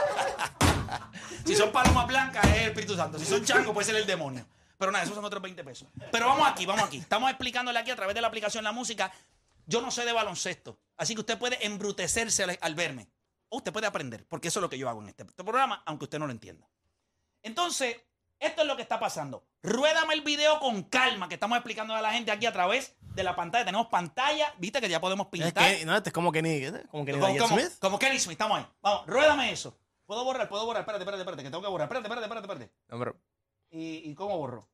[1.45, 3.19] si son palomas blancas, es el Espíritu Santo.
[3.19, 4.45] Si son changos, puede ser el demonio.
[4.77, 5.89] Pero nada, esos son otros 20 pesos.
[6.13, 6.99] Pero vamos aquí, vamos aquí.
[6.99, 9.11] Estamos explicándole aquí a través de la aplicación La Música.
[9.65, 13.09] Yo no sé de baloncesto, así que usted puede embrutecerse al, al verme.
[13.49, 16.05] O usted puede aprender, porque eso es lo que yo hago en este programa, aunque
[16.05, 16.67] usted no lo entienda.
[17.45, 17.95] Entonces,
[18.39, 19.45] esto es lo que está pasando.
[19.61, 23.23] Ruédame el video con calma, que estamos explicando a la gente aquí a través de
[23.23, 23.63] la pantalla.
[23.65, 25.75] Tenemos pantalla, viste que ya podemos Es pintar.
[25.75, 27.73] que, no, este es como Kenny, como Kenny como, como- Smith.
[27.79, 28.67] como Kenny Smith, estamos ahí.
[28.81, 29.77] Vamos, ruédame eso.
[30.05, 30.81] Puedo borrar, puedo borrar.
[30.81, 31.85] Espérate, espérate, espérate, que tengo que borrar.
[31.85, 32.73] Espérate, espérate, espérate, espérate.
[32.89, 33.15] No, pero-
[33.71, 34.67] ¿Y, y cómo borro?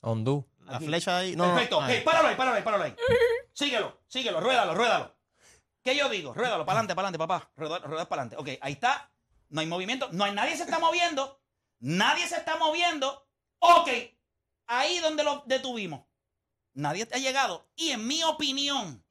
[0.00, 0.44] Hondú.
[0.64, 1.34] La flecha ahí.
[1.36, 1.80] No, no, Perfecto.
[1.80, 1.94] ahí.
[1.96, 2.96] Hey, páralo ahí, páralo ahí, páralo ahí.
[3.52, 5.14] Síguelo, síguelo, ruédalo, ruédalo.
[5.82, 6.34] ¿Qué yo digo?
[6.34, 7.50] Ruédalo, para adelante, para adelante, papá.
[7.56, 8.36] Rueda, rueda para adelante.
[8.52, 9.10] Ok, ahí está.
[9.48, 10.08] No hay movimiento.
[10.12, 11.40] No hay nadie se está moviendo.
[11.80, 13.28] Nadie se está moviendo.
[13.58, 13.88] Ok.
[14.66, 16.04] Ahí donde lo detuvimos.
[16.74, 17.68] Nadie ha llegado.
[17.76, 19.02] Y en mi opinión,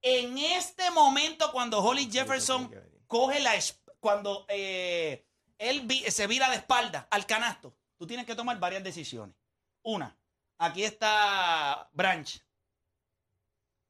[0.00, 2.70] En este momento, cuando Holly Jefferson
[3.08, 3.52] coge la.
[3.98, 5.26] Cuando eh,
[5.58, 9.34] él vi- se vira de espalda al canasto, tú tienes que tomar varias decisiones.
[9.82, 10.16] Una,
[10.58, 12.30] aquí está Branch.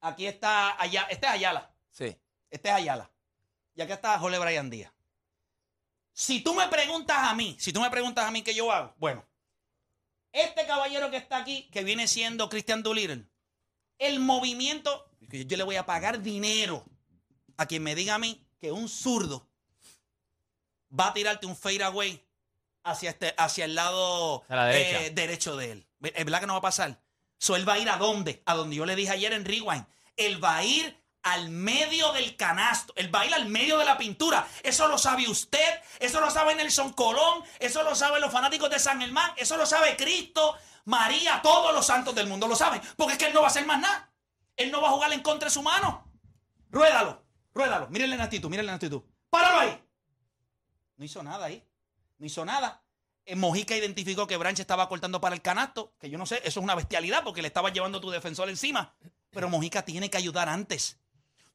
[0.01, 1.07] Aquí está Ayala.
[1.09, 1.75] Este es Ayala.
[1.91, 2.17] Sí.
[2.49, 3.11] Este es Ayala.
[3.75, 4.91] Y acá está Jorge Brian Díaz.
[6.19, 8.93] Si tú me preguntas a mí, si tú me preguntas a mí qué yo hago,
[8.97, 9.25] bueno,
[10.33, 13.23] este caballero que está aquí, que viene siendo Christian Doolittle,
[13.99, 16.83] el movimiento, yo le voy a pagar dinero
[17.55, 19.47] a quien me diga a mí que un zurdo
[20.91, 22.21] va a tirarte un fadeaway
[22.83, 25.87] hacia, este, hacia el lado la eh, derecho de él.
[26.01, 27.01] ¿Es verdad que no va a pasar?
[27.37, 28.43] So, él va a ir a dónde?
[28.45, 29.85] A donde yo le dije ayer en Rewind.
[30.17, 32.93] Él va a ir al medio del canasto.
[32.97, 34.47] A ir al medio de la pintura.
[34.63, 35.81] Eso lo sabe usted.
[35.99, 37.43] Eso lo sabe Nelson Colón.
[37.59, 39.31] Eso lo saben los fanáticos de San Germán.
[39.37, 42.81] Eso lo sabe Cristo, María, todos los santos del mundo lo saben.
[42.95, 44.11] Porque es que él no va a hacer más nada.
[44.57, 46.11] Él no va a jugar en contra de su mano.
[46.71, 47.87] Ruédalo, ruédalo.
[47.89, 49.01] Mírenle la actitud, mírenle la actitud.
[49.29, 49.83] ¡Páralo ahí!
[50.97, 51.63] No hizo nada ahí.
[52.17, 52.83] No hizo nada.
[53.25, 56.59] Eh, Mojica identificó que Branch estaba cortando para el canasto, que yo no sé, eso
[56.59, 58.95] es una bestialidad porque le estaba llevando tu defensor encima.
[59.29, 60.99] Pero Mojica tiene que ayudar antes.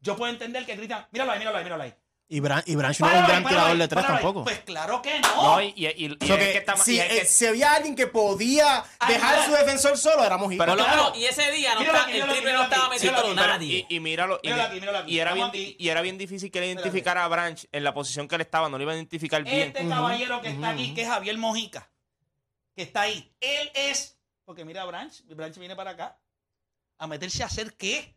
[0.05, 1.95] Yo puedo entender que Cristian, míralo ahí, míralo ahí, míralo ahí.
[2.27, 4.45] Y, Bran- y Branch no es un gran tirador de tres tampoco.
[4.45, 5.43] Pues claro que no.
[5.43, 7.25] No, y, y, y- y So es que que está- si, y es que- eh,
[7.27, 10.64] si había alguien que podía dejar su defensor solo, era Mojica.
[10.64, 11.03] Por lo claro.
[11.05, 13.87] menos, y ese día no Míralo está- aquí, el triple no estaba metiendo nadie.
[13.90, 15.12] Y, y míralo, y, Míralo aquí, míralo aquí.
[15.12, 18.27] y era bien, y era bien difícil que le identificara a Branch en la posición
[18.27, 19.69] que él estaba, no lo iba a identificar bien.
[19.69, 21.90] Este caballero que está aquí, que es Javier Mojica,
[22.75, 26.19] que está ahí, él es, porque mira a Branch, Branch viene para acá,
[26.99, 28.14] a meterse a hacer qué?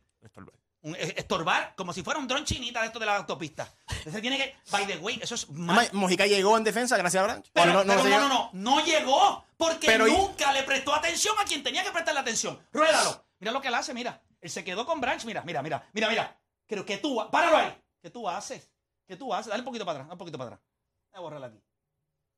[0.88, 3.67] Un- eh, estorbar, como si fuera un dron chinita de esto de la autopista.
[3.89, 5.89] Entonces tiene que, by the way, eso es mal.
[5.93, 7.45] Mojica llegó en defensa gracias a Branch.
[7.52, 10.93] Pero, no, no, pero no, no, no, no llegó porque Pero y- nunca le prestó
[10.93, 12.60] atención a quien tenía que prestarle atención.
[12.71, 13.26] Ruédalo.
[13.39, 14.21] Mira lo que él hace, mira.
[14.39, 16.39] Él se quedó con Branch, mira, mira, mira, mira, mira.
[16.67, 17.82] Creo que tú, páralo ahí.
[18.02, 18.71] ¿Qué tú haces?
[19.08, 19.47] ¿Qué tú haces?
[19.50, 20.65] Dale un poquito para atrás, un poquito para atrás.
[21.12, 21.62] Voy a borrarla aquí.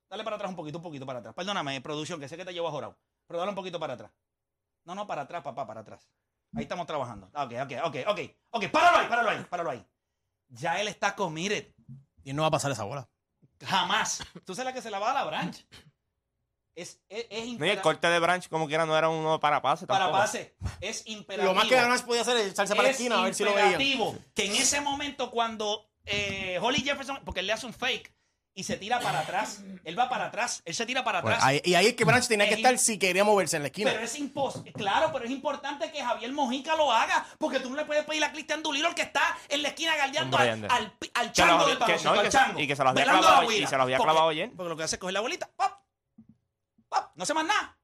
[0.10, 1.36] Dale para atrás un poquito, un poquito para atrás.
[1.36, 2.98] Perdóname, producción, que sé que te llevo a jorado.
[3.28, 4.12] Pero dale un poquito para atrás.
[4.86, 6.08] No, no, para atrás, papá, para atrás.
[6.56, 7.30] Ahí estamos trabajando.
[7.34, 8.20] Ah, Ok, ok, ok, ok.
[8.52, 9.86] Ok, páralo ahí, páralo ahí, páralo ahí.
[10.50, 11.74] Ya él está committed.
[12.24, 13.08] Y él no va a pasar esa bola.
[13.64, 14.24] Jamás.
[14.46, 15.66] Tú sabes la que se la va a la branch.
[16.76, 19.62] Es, es, es No, y el corte de Branch, como quiera, no era uno para
[19.62, 20.22] pase para tampoco.
[20.22, 20.56] pase.
[20.80, 21.50] Es imperativo.
[21.54, 23.44] Lo más que Branch podía hacer es echarse para la es esquina a ver si
[23.44, 23.74] lo veían.
[23.82, 28.14] imperativo que en ese momento cuando eh, Holly Jefferson, porque él le hace un fake
[28.56, 31.48] y se tira para atrás, él va para atrás, él se tira para Pues atrás.
[31.48, 33.68] ahí- y ahí es que Branch tenía que Es estar si quería moverse en la
[33.70, 33.92] esquina.
[33.92, 37.78] Pero es imposible, claro, pero es importante que Javier Mojica lo haga, porque tú no
[37.78, 40.50] le puedes pedir a Cristian Dulilo que está en la esquina galdeando al,
[41.14, 42.60] al, chango del no, y al que- chango.
[42.60, 44.52] y que se los había clavado- la y se los había Porque- clavado ayer.
[44.56, 45.80] Porque lo que hace es coger la bolita, ¡pap!
[46.90, 47.12] ¡pap!
[47.16, 47.78] no hace más nada.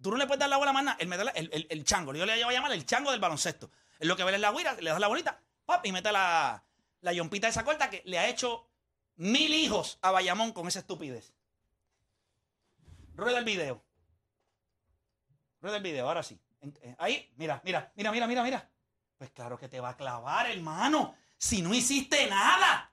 [0.00, 0.96] Tú no le puedes dar la bola más nada.
[1.00, 3.10] Él me da la- el, el- el chango, yo le voy a llamar el chango
[3.10, 3.70] del baloncesto.
[3.98, 5.84] Es lo que ve es la guira, le das la bolita, ¡pap!
[5.86, 6.62] y mete la,
[7.00, 8.68] la yompita esa corta que le ha hecho
[9.16, 11.32] mil hijos a Bayamón con esa estupidez.
[13.14, 13.82] Rueda el video.
[15.60, 16.40] Rueda el video, ahora sí.
[16.60, 18.70] Eh, Ahí, mira, mira, mira, mira, mira, mira.
[19.18, 21.14] Pues claro que te va a clavar, hermano.
[21.38, 22.92] Si no hiciste nada.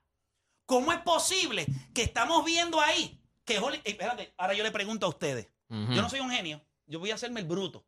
[0.66, 5.10] ¿Cómo es posible que estamos viendo ahí que eh, espérate, ahora yo le pregunto a
[5.10, 5.50] ustedes.
[5.70, 6.62] Yo no soy un genio.
[6.86, 7.86] Yo voy a hacerme el bruto.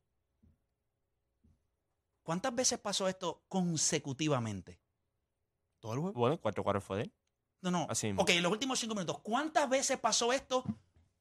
[2.23, 4.79] ¿Cuántas veces pasó esto consecutivamente?
[5.79, 6.19] Todo el juego.
[6.19, 7.13] Bueno, el cuarto cuarto fue de él.
[7.61, 7.87] No, no.
[7.89, 8.23] Así mismo.
[8.23, 9.19] ok, en los últimos cinco minutos.
[9.19, 10.63] ¿Cuántas veces pasó esto?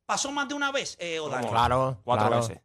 [0.07, 1.18] ¿Pasó más de una vez, eh?
[1.18, 2.00] Como Claro.
[2.05, 2.37] Cuatro claro.
[2.46, 2.61] veces.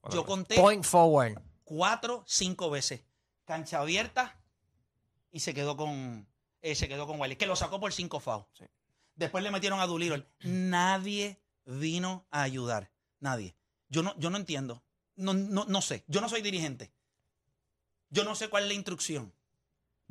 [0.00, 0.24] Cuatro Yo veces.
[0.26, 1.38] conté Point forward.
[1.64, 3.02] cuatro, cinco veces.
[3.44, 4.38] Cancha abierta
[5.30, 6.26] y se quedó con
[6.62, 8.46] eh, se quedó con Wiley, que lo sacó por cinco fouls.
[8.54, 8.64] Sí.
[9.16, 10.26] Después le metieron a Doolittle.
[10.40, 12.90] Nadie vino a ayudar.
[13.20, 13.54] Nadie.
[13.88, 14.82] Yo no, yo no entiendo.
[15.16, 16.04] No, no, no sé.
[16.08, 16.90] Yo no soy dirigente.
[18.08, 19.32] Yo no sé cuál es la instrucción.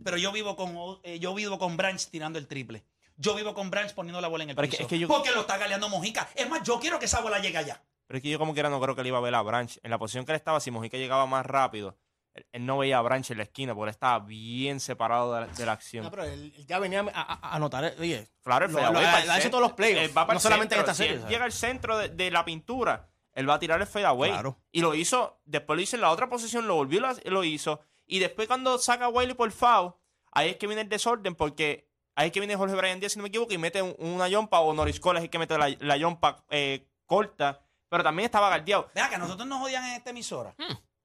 [0.03, 2.84] Pero yo vivo con eh, yo vivo con Branch tirando el triple.
[3.15, 4.82] Yo vivo con Branch poniendo la bola en el Pero piso.
[4.84, 6.27] es que yo- Porque lo está galeando Mojica.
[6.36, 7.84] Es más, yo quiero que esa bola llegue allá.
[8.08, 9.79] Pero es que yo como quiera no creo que él iba a ver a Branch.
[9.84, 11.95] En la posición que él estaba, si Mojica llegaba más rápido,
[12.34, 15.41] él, él no veía a Branch en la esquina porque él estaba bien separado de
[15.41, 16.03] la, de la acción.
[16.03, 17.86] No, pero él, él ya venía a, a- a anotar.
[17.86, 21.03] eh, Oye, Claro, lo ha hecho todos los playoffs, Él no solamente en esta Si
[21.03, 24.32] serie, él llega al centro de, de la pintura, él va a tirar el fadeaway.
[24.32, 24.58] Claro.
[24.71, 27.79] Y lo hizo, después lo hizo en la otra posición, lo volvió y lo hizo.
[28.13, 29.93] Y después cuando saca a Wiley por foul,
[30.32, 33.17] ahí es que viene el desorden porque ahí es que viene Jorge Bryan Díaz, si
[33.17, 35.58] no me equivoco, y mete un- una yompa o Norris Cole es el que mete
[35.58, 37.62] la, la yompa eh, corta.
[37.89, 38.89] Pero también estaba guardiado.
[38.93, 40.54] Vea que a nosotros nos odian en esta emisora.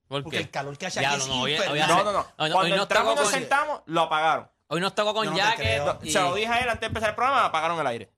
[0.07, 1.81] ¿Por Porque el calor que hace aquí es no, hoy- hoy infernal.
[1.90, 2.18] hace- No, no, no.
[2.18, 4.51] Hoy no- hoy Cuando no entramos y nos con- sentamos, lo apagaron.
[4.68, 5.33] Hoy nos tocó con no
[6.03, 8.11] y- Se lo dije a él antes de empezar el programa, apagaron el aire.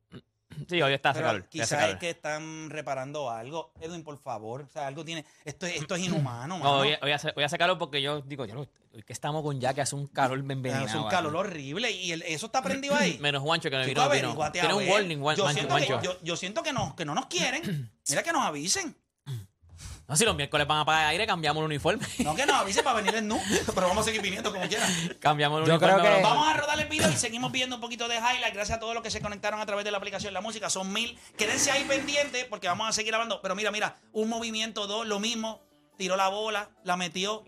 [0.69, 1.41] Sí, hoy está hace calor.
[1.43, 3.73] hace quizás es que están reparando algo.
[3.81, 4.63] Edwin, por favor.
[4.63, 5.25] O sea, algo tiene.
[5.45, 6.77] Esto, es- esto es inhumano, No, mano.
[6.79, 9.61] hoy, hoy hace, hoy hace calor porque yo digo, yo no, hoy que estamos con
[9.61, 10.87] ya que hace un calor envenenado.
[10.87, 11.91] es un calor horrible.
[11.91, 13.19] Y el- eso está prendido ahí.
[13.21, 15.61] Menos Juancho que me Chico, vino, Tiene un warning, Juan- yo, Juancho.
[15.61, 16.03] siento que, Juancho.
[16.13, 17.91] yo, yo siento que no, que no nos quieren.
[18.09, 18.97] Mira que nos avisen.
[20.11, 22.05] No, si los miércoles van a pagar aire, cambiamos el uniforme.
[22.19, 23.41] No que nos avisen para venir en nu.
[23.73, 24.91] Pero vamos a seguir viniendo como quieran.
[25.21, 26.03] cambiamos el Yo uniforme.
[26.03, 28.53] creo que- Vamos a rodar el video y seguimos viendo un poquito de highlight.
[28.53, 30.69] Gracias a todos los que se conectaron a través de la aplicación La Música.
[30.69, 31.17] Son mil.
[31.39, 33.41] Quédense ahí pendientes porque vamos a seguir hablando.
[33.41, 35.63] Pero mira, mira, un movimiento, dos, lo mismo.
[35.97, 37.45] Tiró la bola, la metió.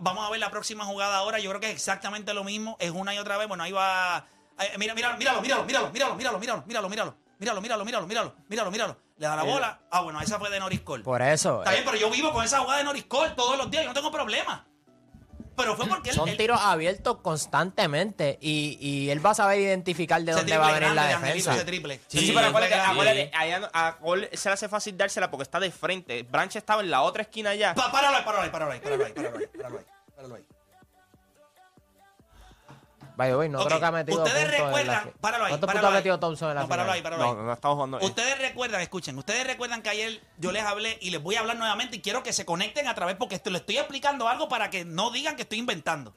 [0.00, 1.38] Vamos a ver la próxima jugada ahora.
[1.38, 2.76] Yo creo que es exactamente lo mismo.
[2.80, 3.48] Es una y otra vez.
[3.48, 4.26] Bueno, ahí va.
[4.58, 7.16] eh, mira, mira, míralo, míralo, míralo, míralo, míralo, míralo, míralo, míralo.
[7.38, 8.96] Míralo, míralo, míralo, míralo, míralo, míralo.
[9.22, 9.78] Le da la bola.
[9.88, 11.04] Ah, bueno, esa fue de Norris Cole.
[11.04, 11.60] Por eso.
[11.60, 13.84] Está bien, pero yo vivo con esa jugada de Norris Cole todos los días.
[13.84, 14.66] Yo no tengo problema.
[15.56, 19.60] Pero fue porque él- Son él- tiros abiertos constantemente y, y él va a saber
[19.60, 21.54] identificar de dónde va a venir la defensa.
[21.54, 22.00] ese triple.
[22.08, 25.42] Sí, Sí, sí, pero acuérdate, acuérdate, allá a Cole se le hace fácil dársela porque
[25.44, 26.24] está de frente.
[26.24, 27.74] Branch estaba en la otra esquina allá.
[27.76, 29.84] Pa- Páralo ahí, páralo ahí, páralo ahí, páralo ahí, páralo ahí, páralo ahí,
[30.16, 30.42] páralo ahí.
[33.22, 35.66] By the way, no creo que ha metido ustedes la recuerdan- fi- páralo ahí, ¿Cuántos
[35.66, 35.94] páralo puntos ha ahí.
[35.94, 36.96] metido Thompson en la No, páralo final?
[36.96, 37.30] ahí, páralo ahí.
[37.36, 37.98] No, no estamos jugando.
[38.04, 41.56] Ustedes recuerdan, escuchen, ustedes recuerdan que ayer yo les hablé y les voy a hablar
[41.56, 44.70] nuevamente y quiero que se conecten a través porque esto, le estoy explicando algo para
[44.70, 46.16] que no digan que estoy inventando.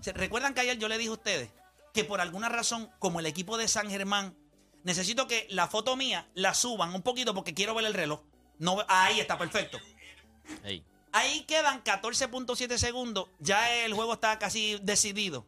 [0.00, 1.50] ¿Se recuerdan que ayer yo les dije a ustedes
[1.92, 4.36] que por alguna razón, como el equipo de San Germán,
[4.82, 8.20] necesito que la foto mía la suban un poquito porque quiero ver el reloj?
[8.58, 9.78] No, ahí está, perfecto.
[11.12, 13.28] Ahí quedan 14.7 segundos.
[13.38, 15.46] Ya el juego está casi decidido.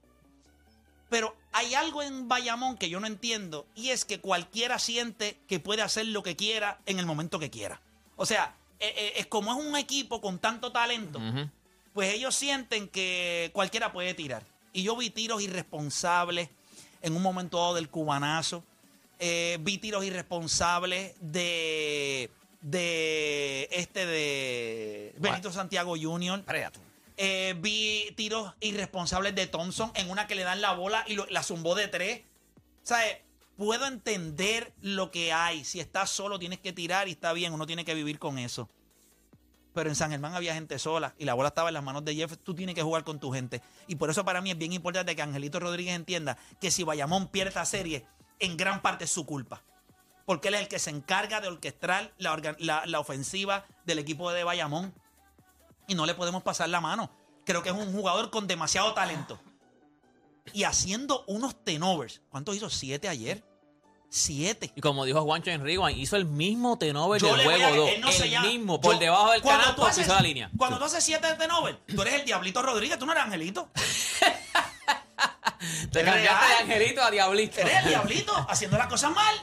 [1.09, 5.61] Pero hay algo en Bayamón que yo no entiendo y es que cualquiera siente que
[5.61, 7.81] puede hacer lo que quiera en el momento que quiera.
[8.17, 11.21] O sea, eh, eh, es como es un equipo con tanto talento,
[11.95, 14.43] pues ellos sienten que cualquiera puede tirar.
[14.73, 16.51] Y yo vi tiros irresponsables
[17.01, 18.63] en un momento dado del cubanazo.
[19.19, 26.43] Eh, vi tiros irresponsables de, de este de Benito Santiago Jr.
[27.19, 31.27] Eh, vi tiros irresponsables de Thompson en una que le dan la bola y lo-
[31.27, 32.23] la zumbó de tres.
[32.83, 33.19] ¿Sabes?
[33.57, 35.65] Puedo entender lo que hay.
[35.65, 38.69] Si estás solo tienes que tirar y está bien, uno tiene que vivir con eso.
[39.73, 42.15] Pero en San Germán había gente sola y la bola estaba en las manos de
[42.15, 42.35] Jeff.
[42.43, 43.63] Tú tienes que jugar con tu gente.
[43.87, 47.29] Y por eso para mí es bien importante que Angelito Rodríguez entienda que si Bayamón
[47.29, 48.05] pierde esta serie,
[48.39, 49.63] en gran parte es su culpa.
[50.27, 54.31] Porque él es el que se encarga de orquestar la, la- la ofensiva del equipo
[54.33, 54.95] de Bayamón.
[55.87, 57.11] Y no le podemos pasar la mano.
[57.45, 59.39] Creo que es un jugador con demasiado talento.
[60.53, 62.21] Y haciendo unos tenovers.
[62.31, 62.71] ¿Cuántos hizo?
[62.71, 63.45] ¿Siete ayer?
[64.09, 64.73] Siete.
[64.77, 67.89] Y como dijo Juancho en Rewind, hizo el mismo tenover del juego a- 2.
[67.91, 69.43] él no el mismo, por yo- debajo del
[69.75, 70.51] tú haces- la línea.
[70.57, 73.69] Cuando tú haces siete de Nobel, tú eres el Diablito Rodríguez, tú no eres Angelito.
[75.93, 76.55] Te cambiaste de.
[76.61, 77.61] Angelito a Diablito.
[77.61, 79.35] Eres el Diablito haciendo las cosas mal.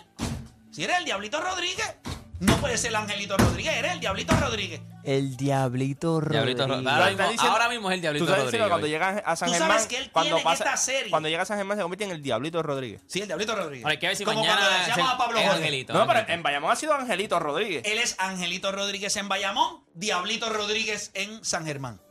[0.71, 1.95] Si eres el Diablito Rodríguez,
[2.39, 4.81] no puedes ser el Angelito Rodríguez, eres el Diablito Rodríguez.
[5.03, 6.93] El Diablito Diablito Rodríguez.
[6.93, 8.67] Ro- ahora, mismo, diciendo- ahora mismo es el Diablito Tú sabes Rodríguez.
[8.69, 11.09] cuando llega a San Tú Germán, sabes que él cuando tiene en pasa, esta serie-
[11.09, 13.01] cuando llega a San Germán se convierte en el Diablito Rodríguez.
[13.07, 13.85] Sí, el Diablito Rodríguez.
[13.85, 15.55] Ahora hay que ver si Como mañana cuando decíamos el- a Pablo Jorge.
[15.57, 15.93] Angelito.
[15.93, 17.83] No, pero en Bayamón ha sido Angelito Rodríguez.
[17.85, 22.01] Él es Angelito Rodríguez en Bayamón, Diablito Rodríguez en San Germán.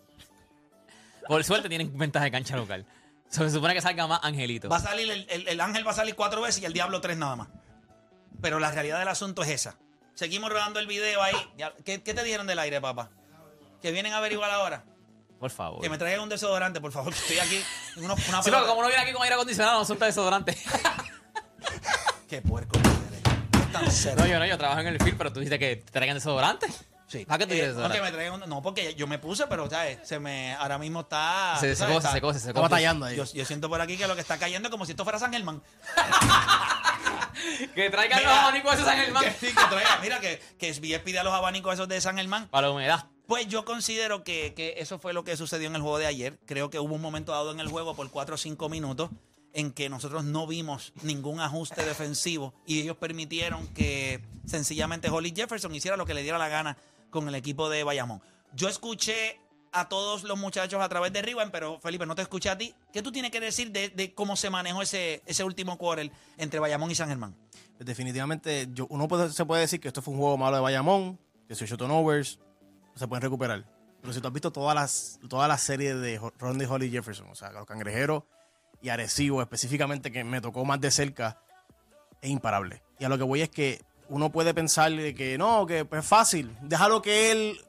[1.27, 2.85] Por suerte tienen ventaja de cancha local.
[3.29, 4.69] Se supone que salga más Angelito.
[4.69, 7.01] Va a salir, el, el- el ángel va a salir cuatro veces y el diablo
[7.01, 7.49] tres nada más.
[8.41, 9.77] Pero la realidad del asunto es esa.
[10.15, 11.35] Seguimos rodando el video ahí.
[11.85, 13.11] ¿Qué, qué te dijeron del aire, papá?
[13.81, 14.85] Que vienen a averiguar ahora.
[15.41, 15.81] Por favor.
[15.81, 17.65] Que me traigan un desodorante, por favor, que estoy aquí.
[17.97, 20.57] en unos- una Sí, pero como no viene aquí con aire acondicionado, no son desodorante.
[22.29, 24.17] Qué puerco eres.
[24.17, 26.67] No, yo no, yo trabajo en el film, pero tú dijiste que te traigan desodorante.
[27.09, 27.27] Sí.
[27.29, 29.47] ¿A qué tú Eh, quieres no, que me traigan un- no, porque yo me puse,
[29.47, 29.99] pero ¿sabes?
[30.07, 31.57] se me ahora mismo está.
[31.61, 32.71] Se, se cose, Está- se cose, se Está cose.
[32.71, 33.17] batallando ahí.
[33.17, 35.19] Yo, yo siento por aquí que lo que está cayendo es como si esto fuera
[35.19, 35.61] San Germán.
[37.75, 39.25] Que traigan los abanicos esos San Germán.
[39.25, 42.17] Que, sí, que traiga, mira, que, que SBF pide a los abanicos esos de San
[42.17, 42.49] Germán.
[42.49, 43.07] Para la humedad.
[43.27, 46.39] Pues yo considero que, que eso fue lo que sucedió en el juego de ayer.
[46.47, 49.11] Creo que hubo un momento dado en el juego por 4 o 5 minutos
[49.55, 55.75] en que nosotros no vimos ningún ajuste defensivo y ellos permitieron que sencillamente Holly Jefferson
[55.75, 56.77] hiciera lo que le diera la gana
[57.11, 58.23] con el equipo de Bayamón.
[58.55, 59.39] Yo escuché
[59.73, 62.75] a todos los muchachos a través de Riven, pero Felipe, no te escuché a ti.
[62.93, 66.61] ¿Qué tú tienes que decir de, de cómo se manejó ese, ese último quarter entre
[66.61, 67.35] Bayamón y San Germán?
[67.79, 71.55] Definitivamente, yo, uno se puede decir que esto fue un juego malo de Bayamón, que
[71.55, 72.39] 18 turnovers,
[72.95, 73.65] se pueden recuperar.
[74.01, 77.35] Pero si tú has visto todas las, toda la serie de Rondy Holly Jefferson, o
[77.35, 78.25] sea, los cangrejeros
[78.83, 81.41] y Arecibo específicamente, que me tocó más de cerca,
[82.21, 82.83] es imparable.
[82.99, 86.57] Y a lo que voy es que uno puede pensar que no, que es fácil,
[86.63, 87.61] déjalo que él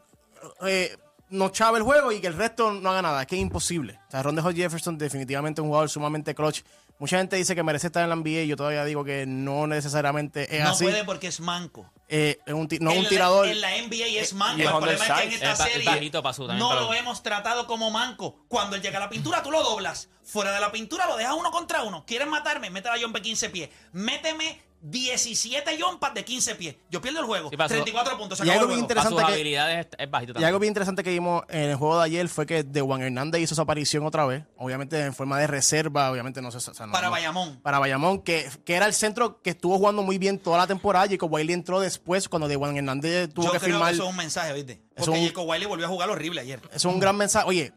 [0.66, 0.98] eh,
[1.34, 3.22] nos chava el juego y que el resto no haga nada.
[3.22, 4.00] Es que es imposible.
[4.08, 6.62] O sea, Ron Jefferson definitivamente es un jugador sumamente clutch.
[7.00, 9.66] Mucha gente dice que merece estar en la NBA y yo todavía digo que no
[9.68, 10.84] necesariamente es no así.
[10.86, 11.92] puede porque es manco.
[12.08, 13.48] Eh, es un ti- no es en un la- tirador.
[13.48, 14.62] En la NBA es manco.
[14.62, 16.12] el problema es que en esta Es serie
[16.58, 18.46] no para- lo hemos tratado como manco.
[18.48, 20.10] Cuando él llega a la pintura, tú lo doblas.
[20.24, 22.06] Fuera de la pintura lo dejas uno contra uno.
[22.06, 22.70] ¿Quieres matarme?
[22.70, 23.70] Mete la jump de 15 pies.
[23.92, 26.76] Méteme 17 jumpas de 15 pies.
[26.90, 27.50] Yo pierdo el juego.
[27.50, 27.74] Sí, pasó.
[27.74, 28.38] 34 puntos.
[28.38, 30.48] Se Y algo bien sus interesante que- habilidades es, es bajito Y también.
[30.48, 33.42] algo bien interesante que vimos en el juego de ayer fue que De Juan Hernández
[33.42, 34.44] hizo su aparición otra vez.
[34.58, 36.58] Obviamente en forma de reserva, obviamente no sé.
[36.58, 37.60] o sea, no- Para no- Bayamón.
[37.62, 41.08] Para Bayamón, que, que era el centro que estuvo jugando muy bien toda la temporada.
[41.10, 43.90] Jacob Wiley entró después cuando De Juan Hernández tuvo Yo que creo firmar.
[43.90, 44.74] que eso es un mensaje, ¿viste?
[44.96, 46.60] Es Porque un- Jacob Wiley volvió a jugar horrible ayer.
[46.66, 47.48] Eso es un gran mensaje.
[47.48, 47.74] Oye,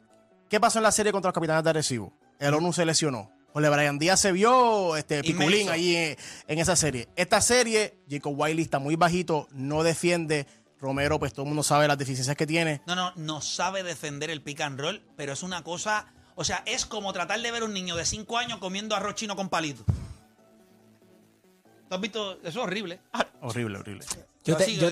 [0.51, 2.13] ¿qué pasó en la serie contra los capitanes de Arecibo?
[2.39, 3.31] El ONU se lesionó.
[3.57, 6.17] Jorge Brian Díaz se vio este, piculín allí en,
[6.47, 7.09] en esa serie.
[7.17, 10.47] Esta serie, Jacob Wiley está muy bajito, no defiende.
[10.79, 12.83] Romero, pues todo el mundo sabe las deficiencias que tiene.
[12.87, 16.13] No, no, no sabe defender el pick and roll, pero es una cosa.
[16.35, 19.37] O sea, es como tratar de ver un niño de 5 años comiendo arroz chino
[19.37, 19.85] con palito.
[21.89, 22.33] ¿Tú has visto?
[22.41, 23.01] Eso es horrible.
[23.41, 24.05] Horrible, horrible.
[24.45, 24.91] Yo te- Así, yo-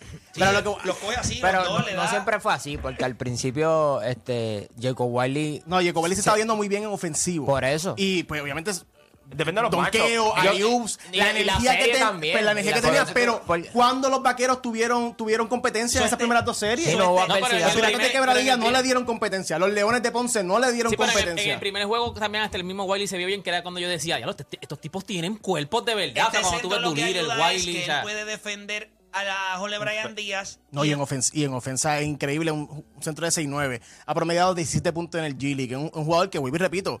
[0.00, 2.40] sí, Pero lo que- los coge así, Pero los dos, no, le no da- siempre
[2.40, 6.68] fue así, porque al principio este Jacob Wiley, No, Jacob Wiley se estaba viendo muy
[6.68, 7.46] bien en ofensivo.
[7.46, 7.94] por eso.
[7.96, 8.84] Y pues obviamente es
[9.28, 12.86] Depende de los donqueo, y- la energía que, ten- también, pues, la energía la que
[12.86, 16.90] tenía, pero por- cuando los vaqueros tuvieron, tuvieron competencia en esas primeras dos series.
[16.90, 17.26] Sí, no No.
[17.26, 17.38] Los
[17.74, 19.58] piratas de quebradilla no le dieron competencia.
[19.58, 21.54] Los leones de Ponce no le dieron Sí, pero en el, en competencia.
[21.54, 23.88] el primer juego también hasta el mismo Wiley se vio bien, que era cuando yo
[23.88, 26.26] decía, ya, los, estos tipos tienen cuerpos de verdad.
[26.26, 27.80] O Este sea, cuando tú centro ves lo que Dulir, el es Wiley, que o
[27.80, 30.58] él sea, puede defender a la Jorge Brian Díaz.
[30.70, 33.80] No, y en, ofens- y en ofensa es increíble, un, un centro de 6-9.
[34.06, 35.76] Ha promediado 17 puntos en el G-League.
[35.76, 37.00] Un, un jugador que, vuelvo y repito,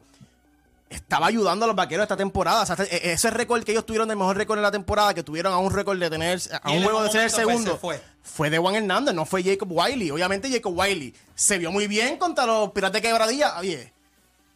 [0.88, 2.62] estaba ayudando a los vaqueros esta temporada.
[2.62, 5.12] O sea, este- e- ese récord que ellos tuvieron, el mejor récord en la temporada,
[5.14, 7.78] que tuvieron a un récord de tener, a un juego de ser el segundo, se
[7.78, 8.00] fue.
[8.22, 10.10] fue de Juan Hernández, no fue Jacob Wiley.
[10.10, 13.58] Obviamente Jacob Wiley se vio muy bien contra los Piratas de Quebradilla.
[13.58, 13.92] Oye,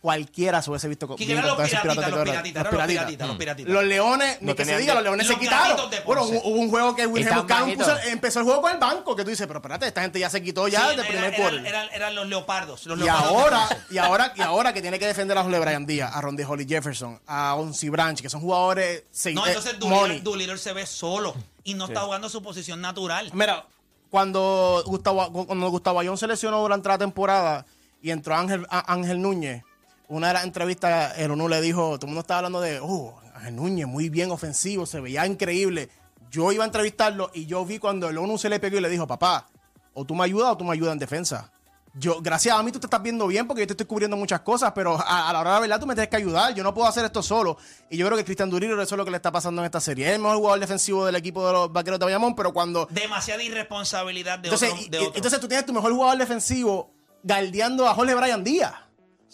[0.00, 1.84] cualquiera se hubiese visto co- ¿Quién eran los piratitas?
[1.84, 3.72] Los piratitas, los piratitas, los piratitas.
[3.72, 5.76] Los leones, ni No que se diga, los leones se quitaron.
[6.06, 9.24] Bueno, hubo hubo un juego que Wilhelm Buchanan empezó el juego con el banco, que
[9.24, 11.34] tú dices, pero espérate, esta gente ya se quitó ya Sí, desde el era- primer
[11.36, 11.66] quarter.
[11.66, 12.86] eran- eran los leopardos.
[12.86, 15.84] Los Y leopardos ahora, y ahora, y ahora que tiene que defender a Jorge Brian
[15.84, 20.20] Díaz, a Ronde Holly Jefferson, a Onsi Branch, que son jugadores No, eh, entonces money.
[20.20, 23.30] Doolittle, se ve solo y no está jugando su posición natural.
[23.34, 23.66] Mira,
[24.10, 27.66] cuando Gustavo, cuando Gustavo Ayón se lesionó durante la temporada
[28.02, 29.62] y entró Ángel, Ángel Núñez,
[30.10, 33.16] una de las entrevistas, el ONU le dijo, todo el mundo estaba hablando de, oh,
[33.32, 35.88] Ángel Núñez, muy bien ofensivo, se veía increíble.
[36.30, 38.88] Yo iba a entrevistarlo y yo vi cuando el ONU se le pegó y le
[38.88, 39.46] dijo, papá,
[39.94, 41.52] o tú me ayudas o tú me ayudas en defensa.
[41.94, 44.40] Yo, gracias a mí tú te estás viendo bien porque yo te estoy cubriendo muchas
[44.40, 46.54] cosas, pero a, a la hora de la verdad tú me tienes que ayudar.
[46.54, 47.56] Yo no puedo hacer esto solo.
[47.88, 49.80] Y yo creo que Cristian Duriro eso es lo que le está pasando en esta
[49.80, 50.08] serie.
[50.08, 53.42] Es el mejor jugador defensivo del equipo de los vaqueros de Bayamón, pero cuando Demasiada
[53.44, 54.86] irresponsabilidad de entonces, otro.
[54.88, 55.12] de otro.
[55.14, 56.92] entonces tú tienes tu mejor jugador defensivo
[57.22, 58.74] galdeando a Jorge Brian Díaz.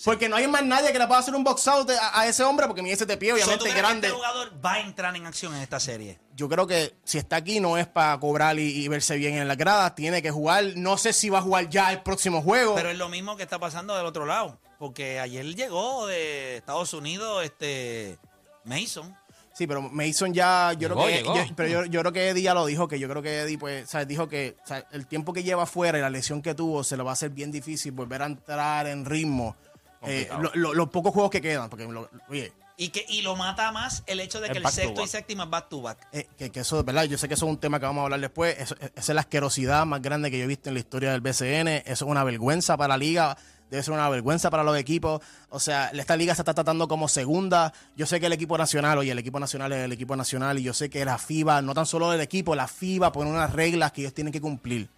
[0.04, 2.42] Porque no hay más nadie que le pueda hacer un box out a, a ese
[2.42, 4.06] hombre, porque mide ese de pie, So, ¿tú obviamente que grande.
[4.08, 6.18] este jugador va a entrar en acción en esta serie?
[6.34, 9.48] Yo creo que si está aquí no es para cobrar y, y verse bien en
[9.48, 10.64] las gradas, tiene que jugar.
[10.76, 12.74] No sé si va a jugar ya el próximo juego.
[12.74, 14.58] Pero es lo mismo que está pasando del otro lado.
[14.78, 18.18] Porque ayer llegó de Estados Unidos este
[18.64, 19.16] Mason.
[19.54, 22.42] Sí, pero Mason ya, yo Llegó, creo que, yo- pero yo, yo creo que Eddie
[22.42, 24.06] ya lo dijo, que yo creo que Eddie, pues, ¿sabes?
[24.06, 26.98] dijo que o sea, el tiempo que lleva afuera y la lesión que tuvo se
[26.98, 29.56] le va a hacer bien difícil volver a entrar en ritmo.
[30.02, 30.42] Eh, Complicado.
[30.42, 33.72] lo- lo- los pocos juegos que quedan, porque, lo- oye, Y, que, y lo mata
[33.72, 35.06] más el hecho de que el sexto y back.
[35.08, 36.06] séptimo es back to back.
[36.12, 37.04] eh, que, que eso, ¿verdad?
[37.04, 38.54] Yo sé que eso es un tema que vamos a hablar después.
[38.58, 41.22] Eso- esa es la asquerosidad más grande que yo he visto en la historia del
[41.22, 41.68] BCN.
[41.86, 43.36] Eso es una vergüenza para la liga.
[43.70, 45.22] Debe ser una vergüenza para los equipos.
[45.48, 47.72] O sea, esta liga se está tratando como segunda.
[47.96, 50.58] Yo sé que el equipo nacional, oye, el equipo nacional es el equipo nacional.
[50.58, 53.52] Y yo sé que la FIBA, no tan solo el equipo, la FIBA pone unas
[53.54, 54.88] reglas que ellos tienen que cumplir.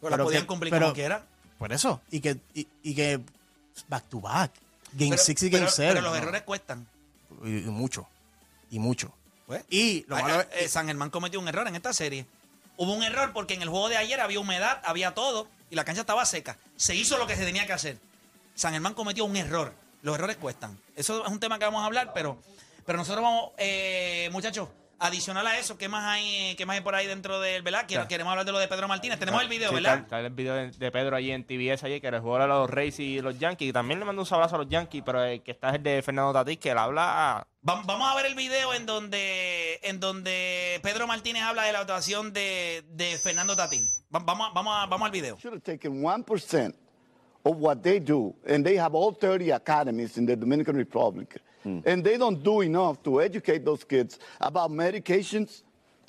[0.00, 1.26] Pero, la Pero podían que- cumplir pero- como quiera.
[1.58, 2.00] Por eso.
[2.10, 3.20] Y que, y, y que
[3.88, 4.52] back to back.
[4.92, 5.92] Game Pero, 6 y Game pero- 7.
[5.94, 6.86] pero los errores cuestan.
[7.44, 8.06] Y, y mucho.
[8.70, 9.12] Y mucho.
[9.46, 12.26] Pues, Y lo malo es- eh, San Germán cometió un error en esta serie.
[12.76, 15.84] Hubo un error porque en el juego de ayer había humedad, había todo y la
[15.84, 16.56] cancha estaba seca.
[16.76, 17.98] Se hizo lo que se tenía que hacer.
[18.54, 19.72] San Germán cometió un error.
[20.02, 20.78] Los errores cuestan.
[20.96, 22.38] Eso es un tema que vamos a hablar, pero,
[22.86, 24.68] pero nosotros vamos, eh, muchachos,
[25.00, 27.84] adicional a eso, ¿qué más hay, qué más hay por ahí dentro del, ¿verdad?
[27.88, 28.08] Quiero- Ya.
[28.08, 29.18] Queremos hablar de lo de Pedro Martínez.
[29.18, 29.94] Tenemos el video, Sí, ¿verdad?
[29.94, 32.70] Está, está el video de, de Pedro allí en TBS ayer, que jugador de los
[32.70, 33.70] Rays y los Yankees.
[33.70, 35.82] Y también le mando un abrazo a los Yankees, pero el que está es el
[35.82, 37.46] de Fernando Tatís, que él habla...
[37.62, 41.80] Vam- Vamos a ver el video en donde, en donde Pedro Martínez habla de la
[41.80, 43.80] actuación de, de Fernando Tatí.
[44.14, 45.36] Va- Vamos, a- vamos, a- vamos al video.
[45.38, 46.74] should have taken 1%
[47.42, 52.02] of what they do, and they have all 30 academies in the Dominican Republic, and
[52.04, 55.62] they don't do enough to educate those kids about medications,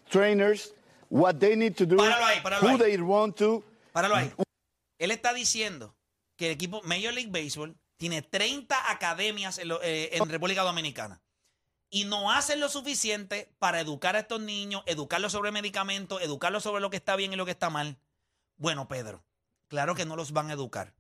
[0.10, 0.74] trainers,
[1.10, 2.78] what they need to do, Páralo ahí, páralo who ahí.
[2.80, 3.64] they run to.
[3.94, 4.32] Páralo ahí.
[5.00, 5.96] Él está diciendo
[6.38, 11.22] que el equipo Major League Baseball tiene 30 academias en, lo- eh, en República Dominicana
[11.90, 16.82] y no hacen lo suficiente para educar a estos niños, educarlos sobre medicamentos, educarlos sobre
[16.82, 17.98] lo que está bien y lo que está mal.
[18.58, 19.24] Bueno, Pedro,
[19.68, 20.94] claro que no los van a educar,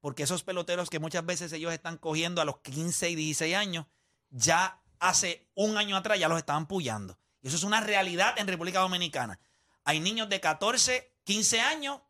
[0.00, 3.86] porque esos peloteros que muchas veces ellos están cogiendo a los 15 y 16 años,
[4.36, 7.18] ya hace un año atrás ya los estaban puyando.
[7.40, 9.38] Y eso es una realidad en República Dominicana.
[9.84, 12.00] Hay niños de 14, 15 años.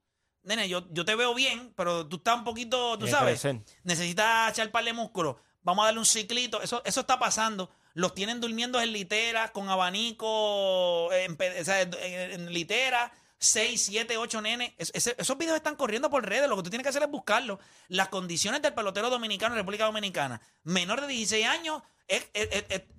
[0.43, 3.41] Nene, yo, yo te veo bien, pero tú estás un poquito, tú sabes,
[3.83, 5.39] necesitas echar par de músculo.
[5.63, 6.61] Vamos a darle un ciclito.
[6.63, 7.71] Eso, eso está pasando.
[7.95, 13.13] Los tienen durmiendo en litera, con abanico, en, en- en litera.
[13.39, 14.73] 6, 7, 8 nenes.
[14.79, 16.49] Es- esos videos están corriendo por redes.
[16.49, 17.59] Lo que tú tienes que hacer es buscarlos.
[17.89, 21.83] Las condiciones del pelotero dominicano en República Dominicana, menor de 16 años,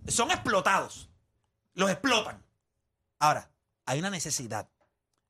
[0.07, 1.09] son explotados.
[1.73, 2.43] Los explotan.
[3.19, 3.51] Ahora,
[3.85, 4.69] hay una necesidad.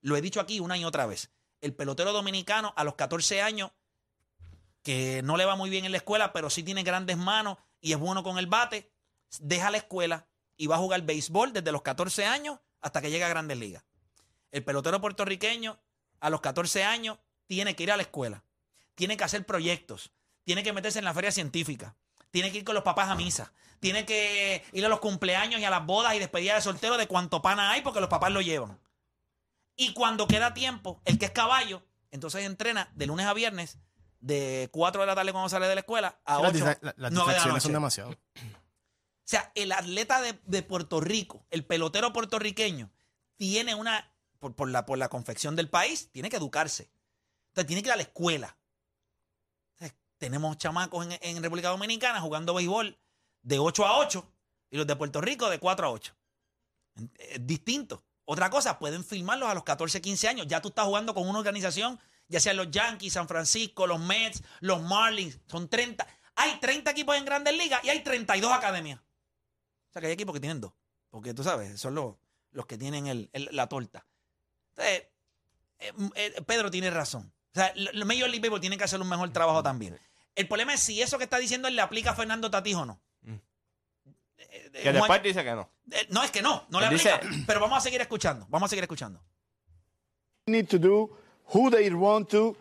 [0.01, 1.31] Lo he dicho aquí una y otra vez.
[1.61, 3.71] El pelotero dominicano a los 14 años,
[4.83, 7.93] que no le va muy bien en la escuela, pero sí tiene grandes manos y
[7.93, 8.91] es bueno con el bate,
[9.39, 13.25] deja la escuela y va a jugar béisbol desde los 14 años hasta que llega
[13.25, 13.83] a grandes ligas.
[14.51, 15.79] El pelotero puertorriqueño
[16.19, 17.17] a los 14 años
[17.47, 18.43] tiene que ir a la escuela,
[18.93, 20.11] tiene que hacer proyectos,
[20.43, 21.95] tiene que meterse en la feria científica,
[22.35, 25.63] tiene que ir con los papás a misa, tiene que ir a los cumpleaños y
[25.63, 28.41] a las bodas y despedidas de soltero de cuánto pana hay porque los papás lo
[28.41, 28.77] llevan.
[29.77, 31.81] Y cuando queda tiempo, el que es caballo,
[32.11, 33.77] entonces entrena de lunes a viernes,
[34.19, 36.93] de 4 de la tarde cuando sale de la escuela a Las 8, disa- la-
[36.97, 38.09] las 9 de la distracciones son demasiado.
[38.09, 38.15] O
[39.23, 42.91] sea, el atleta de, de Puerto Rico, el pelotero puertorriqueño,
[43.37, 46.91] tiene una, por, por la, por la confección del país, tiene que educarse.
[47.47, 48.57] Entonces tiene que ir a la escuela.
[50.17, 52.97] Tenemos chamacos en, en República Dominicana jugando béisbol
[53.41, 54.31] de 8 a 8
[54.71, 56.15] y los de Puerto Rico de 4 a 8.
[57.19, 58.03] Es distinto.
[58.25, 60.47] Otra cosa, pueden filmarlos a los 14, 15 años.
[60.47, 64.41] Ya tú estás jugando con una organización, ya sean los Yankees, San Francisco, los Mets,
[64.61, 65.39] los Marlins.
[65.47, 66.07] Son 30.
[66.35, 68.99] Hay 30 equipos en grandes ligas y hay 32 academias.
[68.99, 70.73] O sea que hay equipos que tienen dos.
[71.09, 72.15] Porque tú sabes, son los,
[72.51, 74.05] los que tienen el- el- la torta.
[74.69, 75.07] Entonces,
[75.79, 77.31] eh, eh, Pedro tiene razón.
[77.55, 79.97] O sea, los Major League Baseball tienen que hacer un mejor trabajo también.
[80.35, 82.85] El problema es si eso que está diciendo él le aplica a Fernando Tatís o
[82.85, 82.99] no.
[83.25, 83.39] Eh,
[84.37, 85.69] eh, Que Juan- después dice que no.
[85.91, 87.43] eh, no, es que no, no le dice- aplica.
[87.47, 88.45] Pero vamos a seguir escuchando.
[88.49, 89.21] Vamos a seguir escuchando.
[90.47, 91.09] need to do,
[91.53, 92.55] who they run to.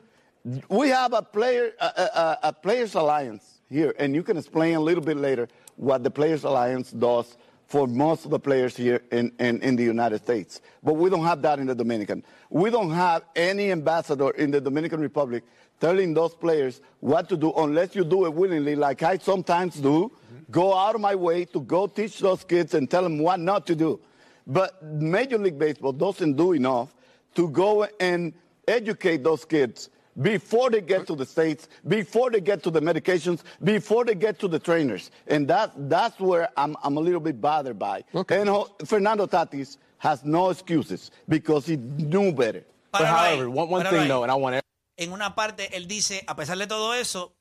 [0.68, 4.80] We have a player, a, a, a players alliance here, and you can explain a
[4.80, 7.36] little bit later what the players alliance does
[7.74, 10.60] for most of the players here in, in, in the United States.
[10.84, 12.22] But we don't have that in the Dominican.
[12.48, 15.42] We don't have any ambassador in the Dominican Republic
[15.80, 20.12] telling those players what to do unless you do it willingly, like I sometimes do.
[20.12, 20.52] Mm-hmm.
[20.52, 23.66] Go out of my way to go teach those kids and tell them what not
[23.66, 23.98] to do.
[24.46, 26.94] But Major League Baseball doesn't do enough
[27.34, 28.34] to go and
[28.68, 29.90] educate those kids
[30.20, 34.38] before they get to the states, before they get to the medications, before they get
[34.40, 35.10] to the trainers.
[35.26, 38.04] And that, that's where I'm, I'm a little bit bothered by.
[38.28, 42.64] And ho- Fernando Tatis has no excuses because he knew better.
[42.92, 44.08] But however, one, one thing ahí.
[44.08, 44.60] though, and I want
[44.96, 47.32] En una parte, él dice, a pesar de todo eso,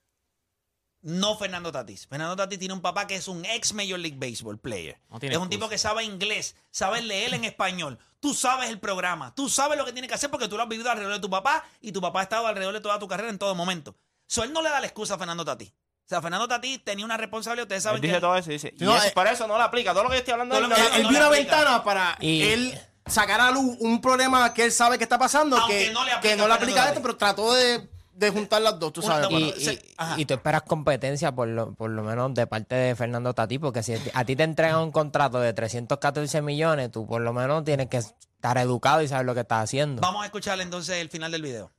[1.04, 2.08] no Fernando Tatis.
[2.08, 4.98] Fernando Tatis tiene un papá que es un ex Major League Baseball player.
[5.10, 5.60] No tiene es un excusa.
[5.60, 8.00] tipo que sabe inglés, sabe leer en español.
[8.20, 10.70] Tú sabes el programa, tú sabes lo que tiene que hacer porque tú lo has
[10.70, 13.30] vivido alrededor de tu papá y tu papá ha estado alrededor de toda tu carrera
[13.30, 13.96] en todo momento.
[14.28, 15.70] So, él no le da la excusa a Fernando Tatis.
[15.70, 18.20] O sea, Fernando Tatis tenía una responsabilidad, ustedes saben Él que...
[18.22, 18.74] todo eso y dice.
[18.78, 19.92] y no, eso- eh, para eso no le aplica.
[19.94, 22.18] Todo lo que yo estoy hablando él no que- no vio le una ventana para
[22.22, 25.92] Y- él sacar a luz un problema que él sabe que está pasando, Aunque que
[25.92, 28.80] no le que aplica no le a aplica esto, pero trató de, de juntar las
[28.80, 29.28] dos, tú sabes.
[29.30, 29.82] bueno, Y, se-
[30.18, 33.82] y- tú esperas competencia por lo, por lo menos de parte de Fernando Tatí, porque
[33.84, 37.88] si a ti te entregan un contrato de 314 millones, tú por lo menos tienes
[37.88, 40.02] que estar educado y saber lo que estás haciendo.
[40.02, 41.72] Vamos a escuchar entonces el final del video.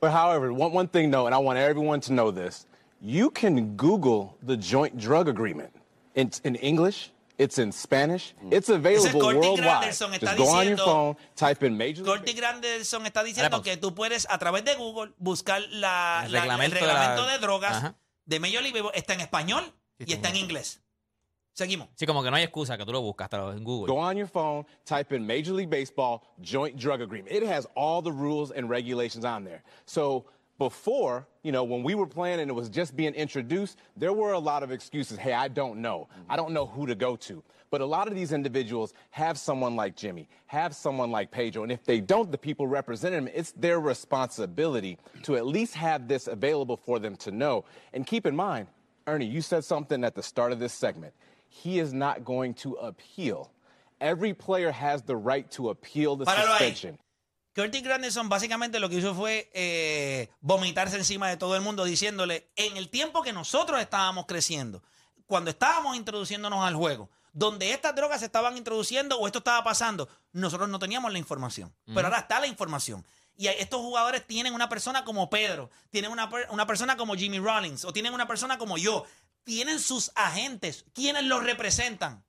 [0.00, 2.66] But however, one, one thing though, and I want everyone to know this.
[3.00, 5.70] You can Google the joint drug agreement.
[6.14, 8.52] It's in English, it's in Spanish, mm.
[8.52, 9.88] it's available Corti worldwide.
[9.90, 13.64] Está Just go on your phone, type in Major League Corti Granderson está diciendo pausa.
[13.64, 16.92] que tú puedes a través de Google buscar la, El la- reglamento el de la-
[16.94, 17.94] reglamento de drogas Ajá.
[18.26, 18.92] de Major League Baseball.
[18.94, 20.82] Está en español y está en inglés.
[21.52, 21.88] Seguimos.
[21.96, 23.92] Sí, como que no hay excusa que tú lo buscas hasta en Google.
[23.92, 27.32] Go on your phone, type in Major League Baseball joint drug agreement.
[27.32, 29.64] It has all the rules and regulations on there.
[29.84, 30.26] So
[30.58, 34.32] before, you know, when we were playing and it was just being introduced, there were
[34.32, 35.16] a lot of excuses.
[35.16, 36.08] Hey, I don't know.
[36.28, 37.42] I don't know who to go to.
[37.70, 41.70] But a lot of these individuals have someone like Jimmy, have someone like Pedro, and
[41.70, 46.26] if they don't, the people representing them, it's their responsibility to at least have this
[46.26, 47.64] available for them to know.
[47.92, 48.68] And keep in mind,
[49.06, 51.12] Ernie, you said something at the start of this segment.
[51.48, 53.52] He is not going to appeal.
[54.00, 56.98] Every player has the right to appeal the ahí.
[57.58, 57.64] Suspension.
[57.64, 62.48] Curtis Granderson básicamente lo que hizo fue eh, vomitarse encima de todo el mundo diciéndole,
[62.56, 64.82] en el tiempo que nosotros estábamos creciendo,
[65.26, 70.08] cuando estábamos introduciéndonos al juego, donde estas drogas se estaban introduciendo o esto estaba pasando,
[70.32, 71.74] nosotros no teníamos la información.
[71.86, 73.04] Pero ahora está la información.
[73.36, 77.84] Y estos jugadores tienen una persona como Pedro, tienen una, una persona como Jimmy Rollins,
[77.84, 79.04] o tienen una persona como yo.
[79.44, 82.24] Tienen sus agentes, quienes los representan.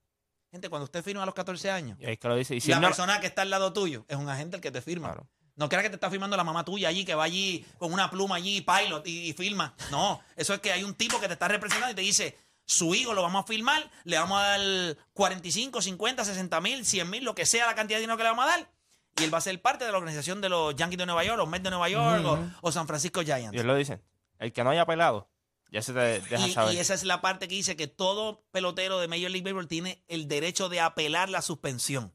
[0.51, 2.55] Gente, cuando usted firma a los 14 años, Y ahí es que lo dice.
[2.55, 4.71] Y si la no- persona que está al lado tuyo es un agente el que
[4.71, 5.09] te firma.
[5.09, 5.27] Claro.
[5.55, 8.09] No creas que te está firmando la mamá tuya allí, que va allí con una
[8.09, 9.75] pluma allí, pilot, y, y firma.
[9.91, 12.95] No, eso es que hay un tipo que te está representando y te dice, su
[12.95, 17.23] hijo lo vamos a firmar, le vamos a dar 45, 50, 60 mil, 100 mil,
[17.25, 18.71] lo que sea la cantidad de dinero que le vamos a dar.
[19.19, 21.37] Y él va a ser parte de la organización de los Yankees de Nueva York,
[21.37, 23.53] los Mets de Nueva York o, o San Francisco Giants.
[23.53, 23.99] y él lo dice.
[24.39, 25.27] El que no haya pelado,
[25.71, 26.73] ya se te deja Y, saber.
[26.75, 30.03] y esa es la parte que dice que todo pelotero de Major League Baseball tiene
[30.07, 32.13] el derecho de apelar la suspensión.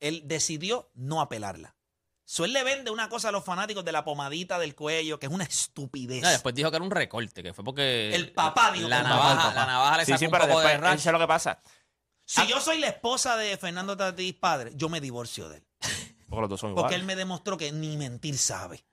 [0.00, 1.76] Él decidió no apelarla.
[2.24, 5.26] So, él le vende una cosa a los fanáticos de la pomadita del cuello, que
[5.26, 6.22] es una estupidez.
[6.22, 8.14] No, después dijo que era un recorte, que fue porque.
[8.14, 9.54] El papá dijo la que navaja, papá.
[9.54, 11.60] La navaja le Sí, sacó sí, un pero poco después, lo que pasa.
[12.24, 15.66] si yo soy la esposa de Fernando Tatís padre, yo me divorcio de él.
[16.28, 17.00] Porque los dos son Porque iguales.
[17.00, 18.84] él me demostró que ni mentir sabe.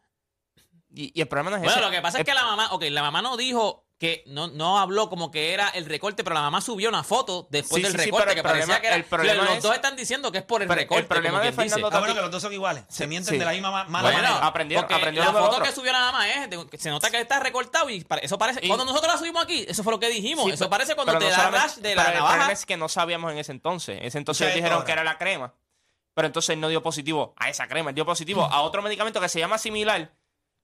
[0.93, 1.85] Y, y el problema no es Bueno, ese.
[1.85, 4.79] lo que pasa es que la mamá, ok, la mamá no dijo que no, no
[4.79, 7.91] habló como que era el recorte, pero la mamá subió una foto después Sí, del
[7.99, 8.95] sí, recorte que parecía que era.
[8.95, 11.03] el problema los es- dos están diciendo que es por el Pero el recorte.
[11.03, 11.75] problema de quien dice.
[11.75, 12.85] Fernando Ah, bueno, que los dos son iguales.
[12.87, 13.37] Se mienten sí.
[13.39, 14.47] de la misma ma- mala Bueno, manera.
[14.47, 15.65] aprendieron, Porque aprendieron la foto otro.
[15.65, 18.61] que subió la mamá es, de- se nota que está recortado y para- eso parece.
[18.63, 20.45] Y- cuando nosotros la subimos aquí, eso fue lo que dijimos.
[20.45, 22.51] Sí, eso pero- parece cuando te no da rash de la pero El problema navaja.
[22.53, 23.97] es que no sabíamos en ese entonces.
[23.99, 25.53] En ese entonces ellos dijeron que era la crema.
[26.13, 27.89] Pero entonces él no dio positivo a esa crema.
[27.89, 30.11] Él dio positivo a otro medicamento que se llama similar.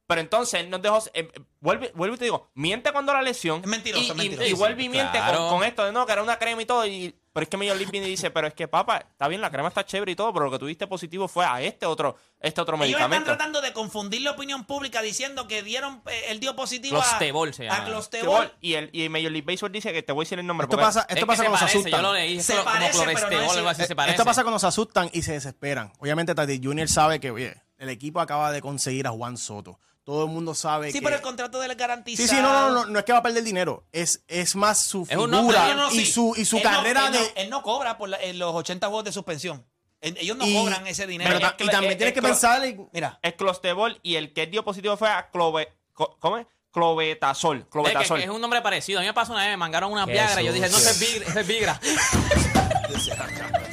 [0.08, 1.00] Pero entonces él nos dejó.
[1.14, 3.62] eh, eh, vuelve, vuelve y te digo, miente cuando la lesión.
[3.62, 4.48] Es mentiroso, y, es y- mentiroso.
[4.50, 5.38] Y, vuelve y miente Claro.
[5.50, 6.86] con, con esto de no, que era una crema y todo.
[6.86, 9.42] Y, pero es que Major League viene y dice, pero es que papá, está bien,
[9.42, 12.16] la crema está chévere y todo, pero lo que tuviste positivo fue a este otro,
[12.40, 13.26] este otro Ellos están medicamento.
[13.36, 17.54] tratando de confundir la opinión pública diciendo que dieron, eh, él dio positivo a, Clostebol
[17.54, 17.86] se a llama.
[17.86, 18.54] Clostebol.
[18.62, 20.66] Y el y Major League Baseball dice que te voy a decir el nombre.
[20.66, 22.02] Esto pasa, Es esto pasa se cuando se parece, asustan.
[22.02, 22.38] Yo lo leí.
[22.38, 24.12] es Se como- como parece, pero no clorestebol, es- algo así se parece.
[24.16, 25.92] Esto pasa cuando se asustan y se desesperan.
[26.00, 29.78] Obviamente Tati Junior sabe que, oye, el equipo acaba de conseguir a Juan Soto.
[30.06, 31.04] Todo el mundo sabe Sí, que...
[31.04, 32.30] pero el contrato de él es garantizado.
[32.30, 33.84] Sí, sí, no, no, no, no es que va a perder dinero.
[33.92, 36.06] Es, es más su Es un figura No, no, y sí.
[36.06, 37.34] su, y su Él no- carrera él no- de...
[37.38, 39.66] él no cobra por la- en los 80 juegos de suspensión.
[40.02, 41.28] Ellos no y- cobran ese dinero.
[41.28, 42.64] pero ta- Es que- y también es- tienes es que que- pensar...
[42.64, 46.46] en- Mira, es clostebol y el que dio positivo fue a clove, co- ¿cómo es?
[46.72, 47.58] clobetasol.
[47.58, 48.18] Es, que- clobetasol.
[48.20, 49.00] que es un nombre parecido.
[49.00, 50.90] A mí me pasó una vez, me mangaron una Viagra y yo dije, no, eso
[50.92, 51.26] es Vigra.
[51.30, 51.80] Eso es Vigra.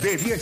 [0.00, 0.38] De 10